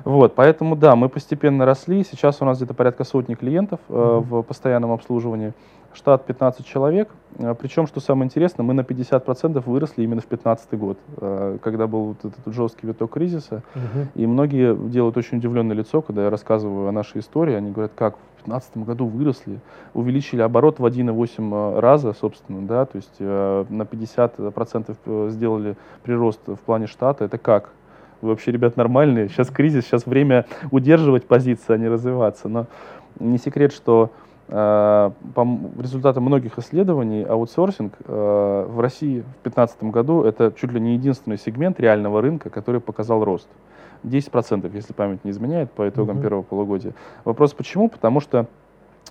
Вот, 0.03 0.35
поэтому 0.35 0.75
да, 0.75 0.97
мы 0.97 1.07
постепенно 1.07 1.65
росли. 1.65 2.03
Сейчас 2.03 2.41
у 2.41 2.45
нас 2.45 2.57
где-то 2.57 2.73
порядка 2.73 3.05
сотни 3.05 3.35
клиентов 3.35 3.79
э, 3.87 3.93
в 3.93 4.41
постоянном 4.41 4.91
обслуживании. 4.91 5.53
Штат 5.93 6.25
15 6.25 6.65
человек. 6.65 7.09
Э, 7.37 7.55
Причем, 7.59 7.87
что 7.87 7.99
самое 7.99 8.25
интересное, 8.25 8.63
мы 8.63 8.73
на 8.73 8.81
50% 8.81 9.61
выросли 9.65 10.03
именно 10.03 10.21
в 10.21 10.27
2015 10.27 10.73
год, 10.73 10.97
э, 11.17 11.57
когда 11.61 11.87
был 11.87 12.05
вот 12.05 12.17
этот 12.25 12.53
жесткий 12.53 12.87
виток 12.87 13.11
кризиса. 13.11 13.63
Мгм. 13.75 14.09
И 14.15 14.27
многие 14.27 14.75
делают 14.89 15.17
очень 15.17 15.37
удивленное 15.37 15.75
лицо, 15.75 16.01
когда 16.01 16.23
я 16.23 16.29
рассказываю 16.29 16.87
о 16.87 16.91
нашей 16.91 17.21
истории. 17.21 17.53
Они 17.55 17.71
говорят, 17.71 17.91
как 17.95 18.15
в 18.15 18.45
2015 18.45 18.77
году 18.85 19.05
выросли, 19.07 19.59
увеличили 19.93 20.41
оборот 20.41 20.79
в 20.79 20.85
1,8 20.85 21.79
раза, 21.79 22.13
собственно, 22.13 22.67
да, 22.67 22.85
то 22.85 22.97
есть 22.97 23.19
на 23.19 23.83
50% 23.83 24.97
э, 25.05 25.27
сделали 25.29 25.77
прирост 26.03 26.41
в 26.47 26.57
плане 26.57 26.87
штата. 26.87 27.25
Это 27.25 27.37
как? 27.37 27.69
Вы 28.21 28.29
вообще, 28.29 28.51
ребят, 28.51 28.77
нормальные? 28.77 29.27
Сейчас 29.27 29.49
кризис, 29.49 29.85
сейчас 29.85 30.05
время 30.05 30.45
удерживать 30.71 31.25
позиции, 31.25 31.73
а 31.73 31.77
не 31.77 31.89
развиваться. 31.89 32.47
Но 32.47 32.67
не 33.19 33.37
секрет, 33.37 33.73
что 33.73 34.11
по 34.47 35.13
м- 35.37 35.71
результатам 35.79 36.23
многих 36.23 36.57
исследований 36.59 37.23
аутсорсинг 37.23 37.93
э, 38.05 38.65
в 38.69 38.79
России 38.79 39.21
в 39.21 39.43
2015 39.43 39.83
году 39.85 40.23
это 40.23 40.51
чуть 40.55 40.71
ли 40.71 40.79
не 40.79 40.93
единственный 40.93 41.37
сегмент 41.37 41.79
реального 41.79 42.21
рынка, 42.21 42.49
который 42.49 42.81
показал 42.81 43.23
рост. 43.23 43.47
10%, 44.03 44.69
если 44.75 44.91
память 44.93 45.23
не 45.23 45.31
изменяет, 45.31 45.71
по 45.71 45.87
итогам 45.87 46.15
Мгм. 46.17 46.23
первого 46.23 46.41
полугодия. 46.43 46.93
Вопрос 47.23 47.53
почему? 47.53 47.87
Потому 47.87 48.19
что, 48.19 48.47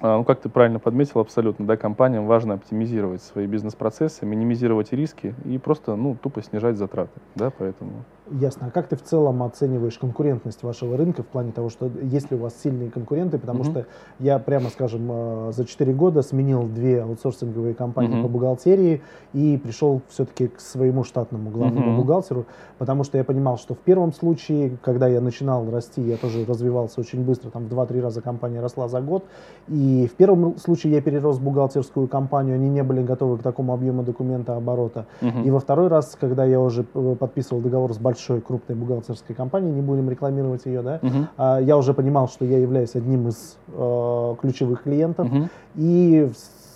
а, 0.03 0.19
ну, 0.19 0.25
как 0.25 0.41
ты 0.41 0.51
правильно 0.51 0.79
подметил, 0.79 1.21
абсолютно, 1.21 1.67
да, 1.67 1.79
компаниям 1.79 2.27
важно 2.27 2.55
оптимизировать 2.55 3.23
свои 3.23 3.47
бизнес-процессы, 3.47 4.27
минимизировать 4.27 4.93
риски 4.93 5.35
и 5.47 5.57
просто, 5.57 5.97
ну, 5.97 6.15
тупо 6.23 6.43
снижать 6.43 6.77
затраты, 6.77 7.19
да, 7.35 7.51
поэтому... 7.57 8.05
Ясно. 8.41 8.69
А 8.69 8.71
как 8.71 8.89
ты 8.89 8.97
в 8.97 9.03
целом 9.03 9.43
оцениваешь 9.43 9.99
конкурентность 9.99 10.63
вашего 10.63 10.97
рынка 10.97 11.23
в 11.23 11.27
плане 11.27 11.53
того, 11.53 11.69
что 11.69 11.91
есть 12.03 12.31
ли 12.31 12.37
у 12.37 12.41
вас 12.41 12.55
сильные 12.63 12.91
конкуренты? 12.91 13.39
Потому 13.39 13.61
Мгм. 13.61 13.71
что 13.71 13.87
я, 14.19 14.39
прямо 14.39 14.71
скажем, 14.71 15.07
э, 15.11 15.53
за 15.53 15.65
4 15.67 15.93
года 15.93 16.23
сменил 16.23 16.63
две 16.63 17.03
аутсорсинговые 17.03 17.75
компании 17.75 18.15
Мгм. 18.15 18.23
по 18.23 18.29
бухгалтерии 18.29 19.03
и 19.35 19.59
пришел 19.63 20.01
все-таки 20.09 20.49
к 20.49 20.61
своему 20.61 21.05
штатному 21.05 21.51
главному 21.51 21.89
Мгм. 21.89 21.97
бухгалтеру, 21.97 22.47
потому 22.79 23.05
что 23.05 23.19
я 23.19 23.25
понимал, 23.25 23.59
что 23.59 23.75
в 23.75 23.79
первом 23.79 24.13
случае, 24.13 24.79
когда 24.83 25.09
я 25.09 25.21
начинал 25.21 25.71
расти, 25.71 26.01
я 26.01 26.17
тоже 26.17 26.45
развивался 26.47 27.01
очень 27.01 27.25
быстро, 27.25 27.51
там 27.51 27.65
в 27.65 27.69
2-3 27.69 28.01
раза 28.01 28.23
компания 28.23 28.61
росла 28.61 28.89
за 28.89 29.01
год, 29.01 29.25
и 29.69 30.09
в 30.11 30.17
первом 30.17 30.57
случае 30.59 30.95
я 30.95 31.03
перерос 31.03 31.37
в 31.39 31.43
бухгалтерскую 31.43 32.09
компанию, 32.09 32.55
они 32.55 32.69
не 32.71 32.83
были 32.83 33.03
готовы 33.03 33.37
к 33.39 33.43
такому 33.43 33.75
объему 33.75 34.03
документа 34.03 34.57
оборота. 34.57 35.07
Мгм. 35.21 35.43
И 35.43 35.51
во 35.51 35.61
второй 35.61 35.89
раз, 35.89 36.17
когда 36.19 36.45
я 36.45 36.61
уже 36.61 36.87
э, 36.95 37.17
подписывал 37.19 37.61
договор 37.61 37.93
с 37.93 37.99
большой 38.23 38.41
крупной 38.41 38.77
бухгалтерской 38.77 39.35
компанией, 39.35 39.73
не 39.73 39.83
будем 39.83 40.09
рекламировать 40.09 40.67
ее, 40.67 40.83
да, 40.83 41.01
Мгм. 41.03 41.29
а, 41.37 41.59
я 41.61 41.77
уже 41.77 41.93
понимал, 41.93 42.29
что 42.29 42.45
я 42.45 42.59
являюсь 42.59 42.95
одним 42.95 43.29
из 43.29 43.57
э, 43.75 44.35
ключевых 44.41 44.85
клиентов. 44.85 45.27
Мгм. 45.31 45.49
И 45.75 46.31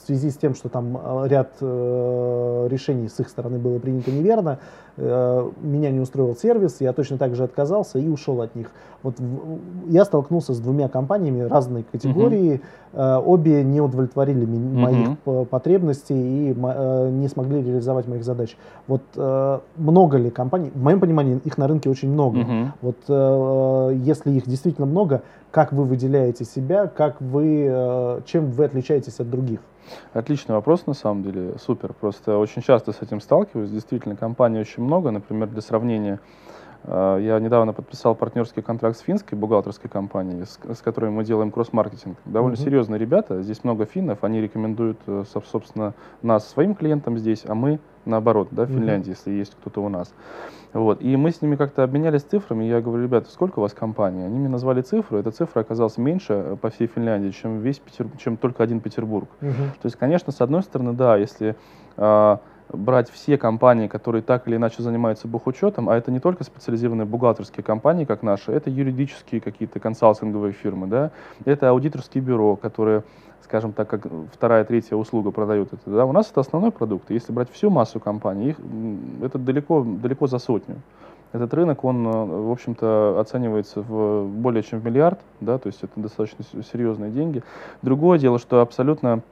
в 0.07 0.09
связи 0.09 0.31
с 0.31 0.37
тем, 0.37 0.55
что 0.55 0.69
там 0.69 0.97
э, 0.97 1.27
ряд 1.29 1.51
э, 1.61 2.69
решений 2.71 3.09
с 3.09 3.19
их 3.19 3.29
стороны 3.29 3.59
было 3.59 3.81
принято 3.81 4.13
неверно, 4.13 4.59
э, 4.97 5.51
меня 5.63 5.91
не 5.91 5.99
устроил 5.99 6.37
сервис, 6.37 6.77
я 6.81 6.93
точно 6.93 7.19
так 7.19 7.35
же 7.35 7.43
отказался 7.43 7.99
и 7.99 8.09
ушел 8.09 8.41
от 8.41 8.55
них. 8.55 8.71
Вот 9.03 9.19
в- 9.19 9.91
я 9.91 10.05
столкнулся 10.05 10.55
с 10.55 10.61
двумя 10.61 10.87
компаниями 10.89 11.41
разной 11.41 11.83
категории, 11.91 12.61
э, 12.93 13.17
обе 13.27 13.65
не 13.65 13.81
удовлетворили 13.81 14.45
ми- 14.45 14.59
Мгм. 14.59 14.81
моих 14.81 15.49
потребностей 15.51 16.51
и 16.51 16.57
э, 16.57 17.11
не 17.11 17.27
смогли 17.27 17.61
реализовать 17.65 18.07
моих 18.07 18.23
задач. 18.23 18.57
Вот 18.87 19.03
э, 19.17 19.59
много 19.77 20.19
ли 20.19 20.31
компаний, 20.31 20.71
в 20.73 20.81
моем 20.85 21.01
понимании 21.01 21.41
их 21.45 21.59
на 21.59 21.67
рынке 21.67 21.91
очень 21.91 22.13
много. 22.13 22.39
Мгм. 22.39 22.73
Вот 22.81 22.97
э, 23.09 23.97
если 24.05 24.31
их 24.31 24.47
действительно 24.47 24.87
много, 24.87 25.23
как 25.57 25.73
вы 25.73 25.85
выделяете 25.85 26.45
себя, 26.45 26.87
как 26.87 27.19
вы, 27.19 27.65
э, 27.67 28.21
чем 28.27 28.51
вы 28.51 28.67
отличаетесь 28.67 29.21
от 29.21 29.31
других? 29.31 29.61
Отличный 30.13 30.55
вопрос, 30.55 30.87
на 30.87 30.93
самом 30.93 31.23
деле, 31.23 31.55
супер. 31.59 31.95
Просто 31.95 32.37
очень 32.37 32.61
часто 32.61 32.93
с 32.93 33.01
этим 33.01 33.23
сталкиваюсь. 33.23 33.71
Действительно, 33.71 34.17
компаний 34.17 34.61
очень 34.61 34.83
много. 34.83 35.11
Например, 35.11 35.49
для 35.49 35.63
сравнения, 35.63 36.21
э, 36.85 37.21
я 37.23 37.41
недавно 37.41 37.73
подписал 37.73 38.15
партнерский 38.15 38.61
контракт 38.61 38.99
с 38.99 39.01
финской 39.01 39.39
бухгалтерской 39.39 39.89
компанией, 39.89 40.45
с, 40.45 40.59
с 40.75 40.83
которой 40.83 41.11
мы 41.11 41.25
делаем 41.25 41.51
кросс-маркетинг. 41.51 42.19
Довольно 42.27 42.57
Мгм. 42.57 42.63
серьезные 42.63 42.99
ребята. 42.99 43.41
Здесь 43.41 43.65
много 43.65 43.87
финнов. 43.87 44.25
Они 44.25 44.43
рекомендуют, 44.43 44.99
э, 45.07 45.25
соб- 45.33 45.47
собственно, 45.51 45.95
нас 46.21 46.47
своим 46.47 46.75
клиентам 46.75 47.17
здесь, 47.17 47.45
а 47.49 47.55
мы 47.55 47.79
наоборот, 48.07 48.49
да, 48.51 48.65
в. 48.65 48.69
Финляндии, 48.69 49.11
если 49.11 49.31
есть 49.33 49.55
кто-то 49.61 49.83
у 49.83 49.89
нас. 49.89 50.13
Вот. 50.73 51.01
И 51.01 51.17
мы 51.17 51.31
с 51.31 51.43
ними 51.43 51.57
как-то 51.57 51.83
обменялись 51.83 52.23
цифрами. 52.23 52.65
Я 52.65 52.81
говорю, 52.81 53.05
ребята, 53.05 53.31
сколько 53.31 53.61
у 53.61 53.63
вас 53.63 53.73
компаний? 53.73 54.25
Они 54.25 54.39
мне 54.39 54.49
назвали 54.49 54.83
цифру. 54.83 55.19
Эта 55.19 55.31
цифра 55.31 55.61
оказалась 55.61 55.97
меньше 55.97 56.33
э, 56.33 56.57
по 56.61 56.71
всей 56.71 56.87
Финляндии, 56.87 57.31
чем, 57.31 57.61
весь 57.61 57.79
Петер... 57.79 58.09
чем 58.19 58.37
только 58.37 58.63
один 58.63 58.81
Петербург. 58.81 59.29
Мгм. 59.41 59.53
То 59.81 59.87
есть, 59.87 59.97
конечно, 59.97 60.33
с 60.33 60.41
одной 60.41 60.63
стороны, 60.63 60.93
да, 60.93 61.17
если 61.17 61.57
а, 61.97 62.41
брать 62.73 63.11
все 63.11 63.39
компании, 63.39 63.89
которые 63.89 64.23
так 64.23 64.49
или 64.49 64.57
иначе 64.57 64.83
занимаются 64.83 65.29
бухучетом, 65.29 65.89
а 65.89 65.97
это 65.97 66.11
не 66.11 66.21
только 66.21 66.45
специализированные 66.45 67.07
бухгалтерские 67.07 67.65
компании, 67.65 68.05
как 68.05 68.23
наши, 68.23 68.53
это 68.53 68.71
юридические 68.71 69.41
какие-то 69.41 69.81
консалтинговые 69.81 70.53
фирмы, 70.53 70.87
да, 70.87 71.11
это 71.45 71.71
аудиторские 71.71 72.23
бюро, 72.23 72.57
которые, 72.57 73.05
скажем 73.47 73.73
так, 73.73 73.89
как 73.89 74.07
вторая, 74.33 74.65
третья 74.65 74.97
услуга 74.97 75.31
продают 75.31 75.73
это, 75.73 75.89
да, 75.89 76.05
у 76.05 76.13
нас 76.13 76.31
это 76.31 76.41
основной 76.41 76.73
продукт. 76.73 77.11
Если 77.11 77.33
брать 77.33 77.51
всю 77.51 77.71
массу 77.71 78.01
компаний, 78.01 78.51
их, 78.51 78.57
это 79.23 79.39
далеко, 79.39 79.85
далеко 79.85 80.27
за 80.27 80.39
сотню. 80.39 80.77
Этот 81.33 81.55
рынок, 81.55 81.85
он, 81.85 82.07
э, 82.07 82.11
в 82.11 82.51
общем-то, 82.51 83.21
оценивается 83.21 83.83
в 83.83 84.27
более 84.27 84.63
чем 84.63 84.81
в 84.81 84.85
миллиард, 84.85 85.21
да, 85.41 85.59
то 85.59 85.69
есть 85.69 85.83
это 85.83 85.93
достаточно 85.97 86.45
серьезные 86.73 87.11
деньги. 87.11 87.43
Другое 87.83 88.19
дело, 88.19 88.39
что 88.39 88.61
абсолютно 88.61 89.23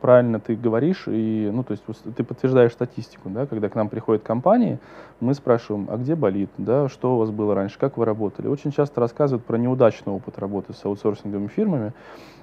правильно 0.00 0.40
ты 0.40 0.56
говоришь, 0.56 1.04
и, 1.06 1.50
ну, 1.52 1.62
то 1.62 1.72
есть 1.72 1.84
ты 2.16 2.24
подтверждаешь 2.24 2.72
статистику, 2.72 3.28
да, 3.30 3.46
когда 3.46 3.68
к 3.68 3.74
нам 3.74 3.88
приходят 3.88 4.22
компании, 4.22 4.78
мы 5.20 5.34
спрашиваем, 5.34 5.86
а 5.90 5.96
где 5.96 6.14
болит, 6.14 6.50
да, 6.58 6.88
что 6.88 7.14
у 7.14 7.18
вас 7.18 7.30
было 7.30 7.54
раньше, 7.54 7.78
как 7.78 7.96
вы 7.96 8.04
работали. 8.04 8.48
Очень 8.48 8.72
часто 8.72 9.00
рассказывают 9.00 9.44
про 9.44 9.56
неудачный 9.56 10.12
опыт 10.12 10.38
работы 10.38 10.72
с 10.72 10.84
аутсорсинговыми 10.84 11.48
фирмами. 11.48 11.92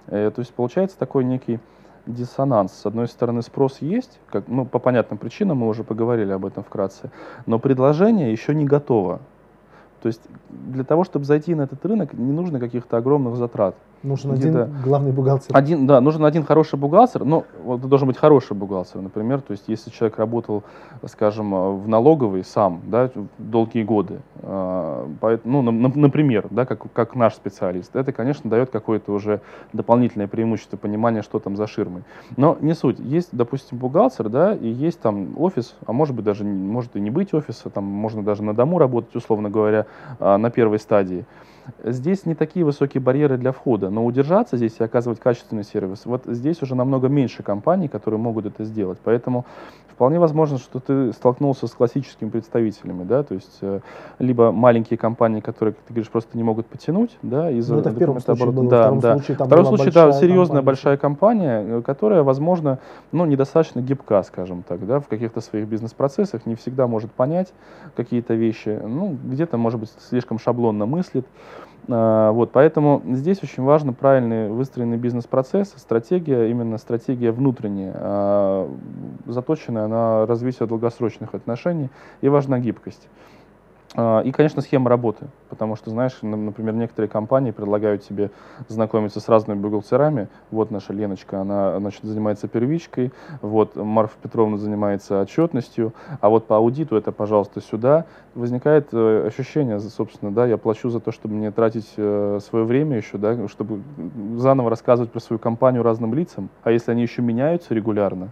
Э, 0.08 0.32
то 0.34 0.40
есть 0.40 0.54
получается 0.54 0.98
такой 0.98 1.24
некий 1.24 1.60
диссонанс. 2.06 2.74
С 2.74 2.86
одной 2.86 3.08
стороны, 3.08 3.42
спрос 3.42 3.80
есть, 3.82 4.20
как, 4.30 4.48
ну, 4.48 4.66
по 4.66 4.80
понятным 4.80 5.18
причинам, 5.18 5.58
мы 5.58 5.68
уже 5.68 5.84
поговорили 5.84 6.32
об 6.32 6.46
этом 6.46 6.64
вкратце, 6.64 7.12
но 7.46 7.60
предложение 7.60 8.32
еще 8.32 8.54
не 8.54 8.66
готово. 8.66 9.20
То 10.02 10.08
есть 10.08 10.22
для 10.50 10.84
того, 10.84 11.04
чтобы 11.04 11.26
зайти 11.26 11.56
на 11.56 11.64
этот 11.64 11.84
рынок, 11.86 12.14
не 12.14 12.32
нужно 12.32 12.60
каких-то 12.60 12.98
огромных 12.98 13.38
затрат. 13.38 13.76
Нужен 14.06 14.32
один 14.34 14.70
главный 14.84 15.12
бухгалтер. 15.12 15.58
Один, 15.58 15.88
да, 15.88 16.00
нужен 16.00 16.24
один 16.26 16.44
хороший 16.44 16.78
бухгалтер, 16.78 17.26
но 17.26 17.46
вот 17.64 17.82
должен 17.82 18.08
быть 18.08 18.18
хороший 18.18 18.56
бухгалтер, 18.56 19.02
например, 19.02 19.42
то 19.42 19.52
есть 19.52 19.64
если 19.68 19.90
человек 19.90 20.20
работал, 20.20 20.64
скажем, 21.06 21.54
э, 21.56 21.72
в 21.72 21.88
налоговой 21.88 22.44
сам, 22.44 22.82
да, 22.86 23.10
долгие 23.40 23.84
годы, 23.84 24.20
э, 24.44 25.08
поэтому, 25.20 25.64
ну, 25.64 25.72
на- 25.72 25.88
на- 25.90 25.96
например, 25.96 26.46
да, 26.52 26.66
как, 26.66 26.84
как 26.94 27.16
наш 27.16 27.34
специалист, 27.34 27.96
это, 27.96 28.12
конечно, 28.12 28.48
дает 28.48 28.70
какое-то 28.70 29.12
уже 29.12 29.42
дополнительное 29.74 30.28
преимущество, 30.28 30.78
понимание, 30.78 31.24
что 31.24 31.40
там 31.40 31.56
за 31.56 31.66
ширмой. 31.66 32.04
Но 32.38 32.58
не 32.62 32.76
суть. 32.76 33.00
Есть, 33.00 33.30
допустим, 33.32 33.80
бухгалтер, 33.80 34.30
да, 34.30 34.54
и 34.54 34.68
есть 34.68 35.00
там 35.00 35.30
офис, 35.38 35.76
а 35.88 35.94
может 35.94 36.16
быть 36.16 36.26
даже, 36.26 36.44
может 36.44 36.96
и 36.96 37.00
не 37.00 37.10
быть 37.10 37.34
офиса, 37.34 37.72
там 37.72 37.84
можно 37.86 38.22
даже 38.22 38.44
на 38.44 38.54
дому 38.54 38.78
работать, 38.78 39.16
условно 39.16 39.50
говоря, 39.50 39.88
а, 40.20 40.38
на 40.38 40.52
первой 40.52 40.78
стадии. 40.78 41.26
Здесь 41.84 42.26
не 42.26 42.36
такие 42.36 42.66
высокие 42.66 43.02
барьеры 43.02 43.38
для 43.38 43.52
входа, 43.52 43.90
но 43.90 44.06
удержаться 44.06 44.58
здесь 44.58 44.76
и 44.80 44.84
оказывать 44.84 45.20
качественный 45.20 45.64
сервис, 45.64 46.06
вот 46.06 46.24
здесь 46.26 46.62
уже 46.62 46.76
намного 46.76 47.08
меньше 47.08 47.44
компаний, 47.44 47.88
которые 47.88 48.20
могут 48.20 48.46
это 48.46 48.64
сделать. 48.66 49.00
Поэтому 49.04 49.46
вполне 49.88 50.20
возможно, 50.20 50.58
что 50.58 50.80
ты 50.80 51.14
столкнулся 51.14 51.68
с 51.68 51.72
классическими 51.72 52.30
представителями, 52.30 53.04
да, 53.04 53.24
то 53.24 53.34
есть 53.34 53.60
э, 53.62 53.80
либо 54.20 54.52
маленькие 54.52 54.98
компании, 54.98 55.40
которые, 55.40 55.74
как 55.74 55.84
ты 55.86 55.94
говоришь, 55.94 56.12
просто 56.12 56.38
не 56.38 56.44
могут 56.44 56.66
потянуть, 56.68 57.18
да, 57.22 57.50
из-за 57.52 57.76
Ну, 57.76 57.80
это 57.80 57.90
в 57.92 57.98
первом 57.98 58.20
случае 58.20 58.52
было, 58.52 58.70
Да, 58.70 58.82
втором 58.82 59.00
да. 59.00 59.14
случае 59.16 59.38
там 59.38 59.48
Второй 59.48 59.66
была 59.66 59.78
случай, 59.78 59.92
да, 59.92 60.12
серьезная 60.12 60.46
компания. 60.46 60.62
большая 60.66 60.98
компания, 60.98 61.64
э, 61.66 61.82
которая, 61.82 62.24
возможно, 62.24 62.80
ну, 63.14 63.26
недостаточно 63.26 63.80
гибка, 63.80 64.22
скажем 64.24 64.64
так, 64.68 64.86
да, 64.86 65.00
в 65.00 65.08
каких-то 65.08 65.40
своих 65.40 65.68
бизнес-процессах, 65.68 66.46
не 66.46 66.56
всегда 66.56 66.88
может 66.88 67.12
понять 67.12 67.54
какие-то 67.96 68.34
вещи, 68.34 68.78
ну, 68.84 69.18
где-то, 69.24 69.58
может 69.58 69.80
быть, 69.80 69.92
слишком 70.10 70.40
шаблонно 70.40 70.86
мыслит. 70.86 71.26
А, 71.88 72.32
Вот, 72.32 72.52
поэтому 72.52 73.02
здесь 73.12 73.44
очень 73.44 73.64
важно 73.64 73.94
правильный 73.94 74.50
выстроенный 74.50 74.98
бизнес-процесс, 74.98 75.74
стратегия, 75.78 76.50
именно 76.50 76.78
стратегия 76.78 77.32
внутренняя, 77.32 77.94
а, 77.96 78.70
заточенная 79.26 79.88
на 79.88 80.26
развитие 80.26 80.68
долгосрочных 80.68 81.34
отношений, 81.36 81.90
и 82.22 82.30
важна 82.30 82.60
гибкость. 82.60 83.08
А, 83.98 84.22
и, 84.22 84.32
конечно, 84.32 84.62
схема 84.62 84.90
работы, 84.90 85.28
потому 85.50 85.76
что, 85.76 85.90
знаешь, 85.90 86.18
например, 86.22 86.74
некоторые 86.74 87.10
компании 87.10 87.52
предлагают 87.52 88.04
тебе 88.04 88.30
знакомиться 88.68 89.22
с 89.22 89.30
разными 89.30 89.58
бухгалтерами. 89.58 90.28
Вот 90.52 90.70
наша 90.70 90.92
Леночка, 90.92 91.42
она 91.42 91.80
значит, 91.80 92.04
занимается 92.04 92.48
первичкой, 92.48 93.14
вот 93.42 93.76
Марфа 93.76 94.16
Петровна 94.22 94.58
занимается 94.58 95.22
отчетностью, 95.22 95.94
а 96.20 96.30
вот 96.30 96.46
по 96.46 96.58
аудиту 96.58 96.98
это, 96.98 97.12
пожалуйста, 97.12 97.62
сюда. 97.62 98.06
Возникает 98.34 98.90
э, 98.92 99.28
ощущение, 99.28 99.80
собственно, 99.80 100.32
да, 100.32 100.46
я 100.46 100.58
плачу 100.58 100.90
за 100.90 101.00
то, 101.00 101.14
чтобы 101.14 101.36
мне 101.36 101.52
тратить 101.52 101.94
э, 101.96 102.40
свое 102.44 102.66
время 102.66 102.98
еще, 102.98 103.18
да, 103.18 103.48
чтобы 103.48 103.82
заново 104.36 104.70
рассказывать 104.70 105.12
про 105.12 105.22
свою 105.22 105.40
компанию 105.40 105.84
разным 105.84 106.14
лицам, 106.14 106.50
а 106.64 106.72
если 106.72 106.92
они 106.92 107.02
еще 107.04 107.22
меняются 107.22 107.74
регулярно, 107.74 108.30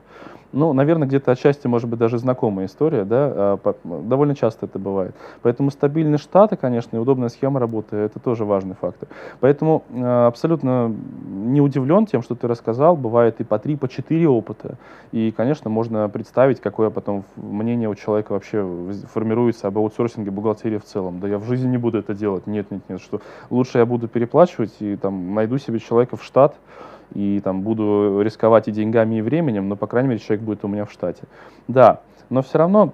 ну, 0.54 0.72
наверное, 0.74 1.08
где-то 1.08 1.32
отчасти, 1.32 1.68
может 1.68 1.90
быть, 1.90 2.00
даже 2.00 2.18
знакомая 2.20 2.68
история, 2.68 3.04
да, 3.04 3.32
а, 3.34 3.74
довольно 3.84 4.36
часто 4.36 4.68
это 4.68 4.80
бывает. 4.80 5.16
Поэтому 5.42 5.72
стабильность 5.72 6.24
штата, 6.24 6.56
конечно, 6.56 6.96
и 6.96 7.00
удобная 7.00 7.30
схема 7.30 7.60
работы, 7.60 7.98
это 7.98 8.20
тоже 8.20 8.46
важный 8.46 8.76
фактор. 8.80 9.10
Поэтому 9.40 9.84
а, 9.92 10.28
абсолютно 10.28 10.94
не 11.28 11.60
удивлен 11.60 12.06
тем, 12.06 12.22
что 12.22 12.36
ты 12.36 12.48
рассказал, 12.48 12.96
бывает 12.96 13.42
и 13.42 13.44
по 13.44 13.58
три, 13.60 13.76
по 13.76 13.90
четыре 13.90 14.30
опыта. 14.30 14.78
И, 15.12 15.34
конечно, 15.36 15.70
можно 15.70 16.08
представить, 16.08 16.62
какое 16.62 16.90
потом 16.92 17.24
мнение 17.36 17.90
у 17.90 17.96
человека 17.96 18.34
вообще 18.34 18.66
формируется 19.12 19.68
об 19.68 19.78
аутсорсинге 19.80 20.32
бухгалтерии 20.32 20.78
в 20.78 20.86
целом. 20.86 21.20
Да 21.20 21.28
я 21.28 21.40
в 21.40 21.46
жизни 21.46 21.68
не 21.68 21.78
буду 21.78 21.98
это 21.98 22.14
делать. 22.14 22.46
Нет, 22.46 22.70
нет, 22.70 22.82
нет, 22.88 23.02
что 23.02 23.22
лучше 23.50 23.80
я 23.80 23.86
буду 23.86 24.08
переплачивать 24.08 24.76
и 24.80 24.96
там 24.96 25.34
найду 25.34 25.58
себе 25.58 25.80
человека 25.80 26.16
в 26.16 26.24
штат, 26.24 26.56
и 27.14 27.40
там 27.44 27.62
буду 27.62 28.22
рисковать 28.22 28.68
и 28.68 28.72
деньгами, 28.72 29.16
и 29.16 29.22
временем, 29.22 29.70
но, 29.70 29.76
по 29.76 29.88
крайней 29.88 30.10
мере, 30.10 30.20
человек 30.20 30.44
будет 30.44 30.66
у 30.66 30.68
меня 30.68 30.86
в 30.86 30.92
штате. 30.92 31.24
Да, 31.68 32.02
но 32.30 32.42
все 32.42 32.58
равно, 32.58 32.94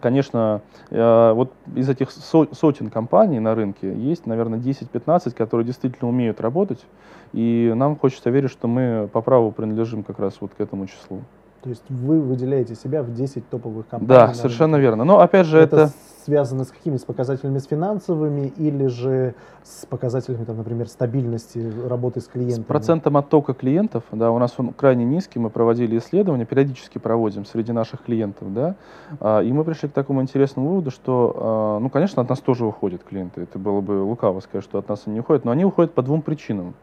конечно, 0.00 0.60
э, 0.90 1.32
вот 1.32 1.52
из 1.74 1.88
этих 1.88 2.10
сотен 2.10 2.90
компаний 2.90 3.40
на 3.40 3.54
рынке 3.54 3.92
есть, 3.92 4.26
наверное, 4.26 4.58
10-15, 4.58 5.34
которые 5.34 5.66
действительно 5.66 6.08
умеют 6.08 6.40
работать, 6.40 6.84
и 7.32 7.72
нам 7.74 7.96
хочется 7.96 8.30
верить, 8.30 8.50
что 8.50 8.68
мы 8.68 9.08
по 9.12 9.20
праву 9.20 9.52
принадлежим 9.52 10.02
как 10.02 10.18
раз 10.18 10.36
вот 10.40 10.52
к 10.56 10.60
этому 10.60 10.86
числу. 10.86 11.20
То 11.62 11.68
есть 11.68 11.84
вы 11.88 12.20
выделяете 12.20 12.74
себя 12.74 13.02
в 13.02 13.14
10 13.14 13.48
топовых 13.48 13.86
компаний. 13.86 14.08
Да, 14.08 14.34
совершенно 14.34 14.76
верно. 14.76 15.04
Но 15.04 15.20
опять 15.20 15.46
же 15.46 15.58
это... 15.58 15.76
это 15.76 15.92
связано 16.24 16.64
с 16.64 16.70
какими? 16.70 16.96
С 16.96 17.04
показателями 17.04 17.58
с 17.58 17.66
финансовыми 17.66 18.52
или 18.56 18.86
же 18.86 19.34
с 19.62 19.86
показателями, 19.86 20.44
там, 20.44 20.56
например, 20.56 20.88
стабильности 20.88 21.72
работы 21.88 22.20
с 22.20 22.26
клиентами? 22.26 22.64
С 22.64 22.66
процентом 22.66 23.16
оттока 23.16 23.54
клиентов, 23.54 24.02
да, 24.10 24.30
у 24.30 24.38
нас 24.38 24.54
он 24.56 24.72
крайне 24.72 25.04
низкий, 25.04 25.38
мы 25.38 25.50
проводили 25.50 25.98
исследования, 25.98 26.44
периодически 26.44 26.98
проводим 26.98 27.44
среди 27.44 27.72
наших 27.72 28.02
клиентов, 28.02 28.52
да, 28.52 28.74
а, 29.20 29.40
и 29.40 29.52
мы 29.52 29.64
пришли 29.64 29.88
к 29.88 29.92
такому 29.92 30.22
интересному 30.22 30.68
выводу, 30.68 30.90
что, 30.90 31.36
а, 31.36 31.78
ну, 31.78 31.90
конечно, 31.90 32.22
от 32.22 32.28
нас 32.28 32.40
тоже 32.40 32.66
уходят 32.66 33.02
клиенты, 33.04 33.42
это 33.42 33.58
было 33.58 33.80
бы 33.80 34.02
лукаво 34.02 34.40
сказать, 34.40 34.64
что 34.64 34.78
от 34.78 34.88
нас 34.88 35.02
они 35.06 35.14
не 35.14 35.20
уходят, 35.20 35.44
но 35.44 35.50
они 35.52 35.64
уходят 35.64 35.92
по 35.92 36.02
двум 36.02 36.22
причинам. 36.22 36.74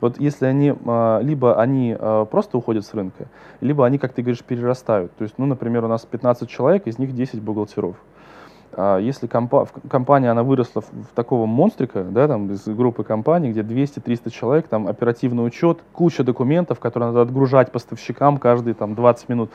Вот 0.00 0.18
если 0.18 0.46
они, 0.46 0.74
а, 0.86 1.20
либо 1.20 1.60
они 1.60 1.96
просто 2.30 2.58
уходят 2.58 2.84
с 2.84 2.94
рынка, 2.94 3.26
либо 3.60 3.86
они, 3.86 3.98
как 3.98 4.12
ты 4.12 4.22
говоришь, 4.22 4.42
перерастают. 4.42 5.14
То 5.16 5.22
есть, 5.22 5.34
ну, 5.38 5.46
например, 5.46 5.84
у 5.84 5.88
нас 5.88 6.04
15 6.04 6.48
человек, 6.48 6.86
из 6.86 6.98
них 6.98 7.14
10 7.14 7.40
бухгалтеров. 7.40 7.96
А 8.74 8.98
если 8.98 9.26
компа 9.26 9.66
компания 9.90 10.30
она 10.30 10.42
выросла 10.42 10.80
в, 10.80 10.90
в 10.90 11.14
такого 11.14 11.44
монстрика, 11.44 12.04
да, 12.04 12.26
там 12.26 12.50
из 12.50 12.64
группы 12.64 13.04
компаний, 13.04 13.50
где 13.50 13.60
200-300 13.60 14.30
человек, 14.30 14.68
там 14.68 14.88
оперативный 14.88 15.46
учет, 15.46 15.80
куча 15.92 16.24
документов, 16.24 16.80
которые 16.80 17.08
надо 17.08 17.22
отгружать 17.22 17.70
поставщикам 17.70 18.38
каждые 18.38 18.74
там 18.74 18.94
20 18.94 19.28
минут, 19.28 19.50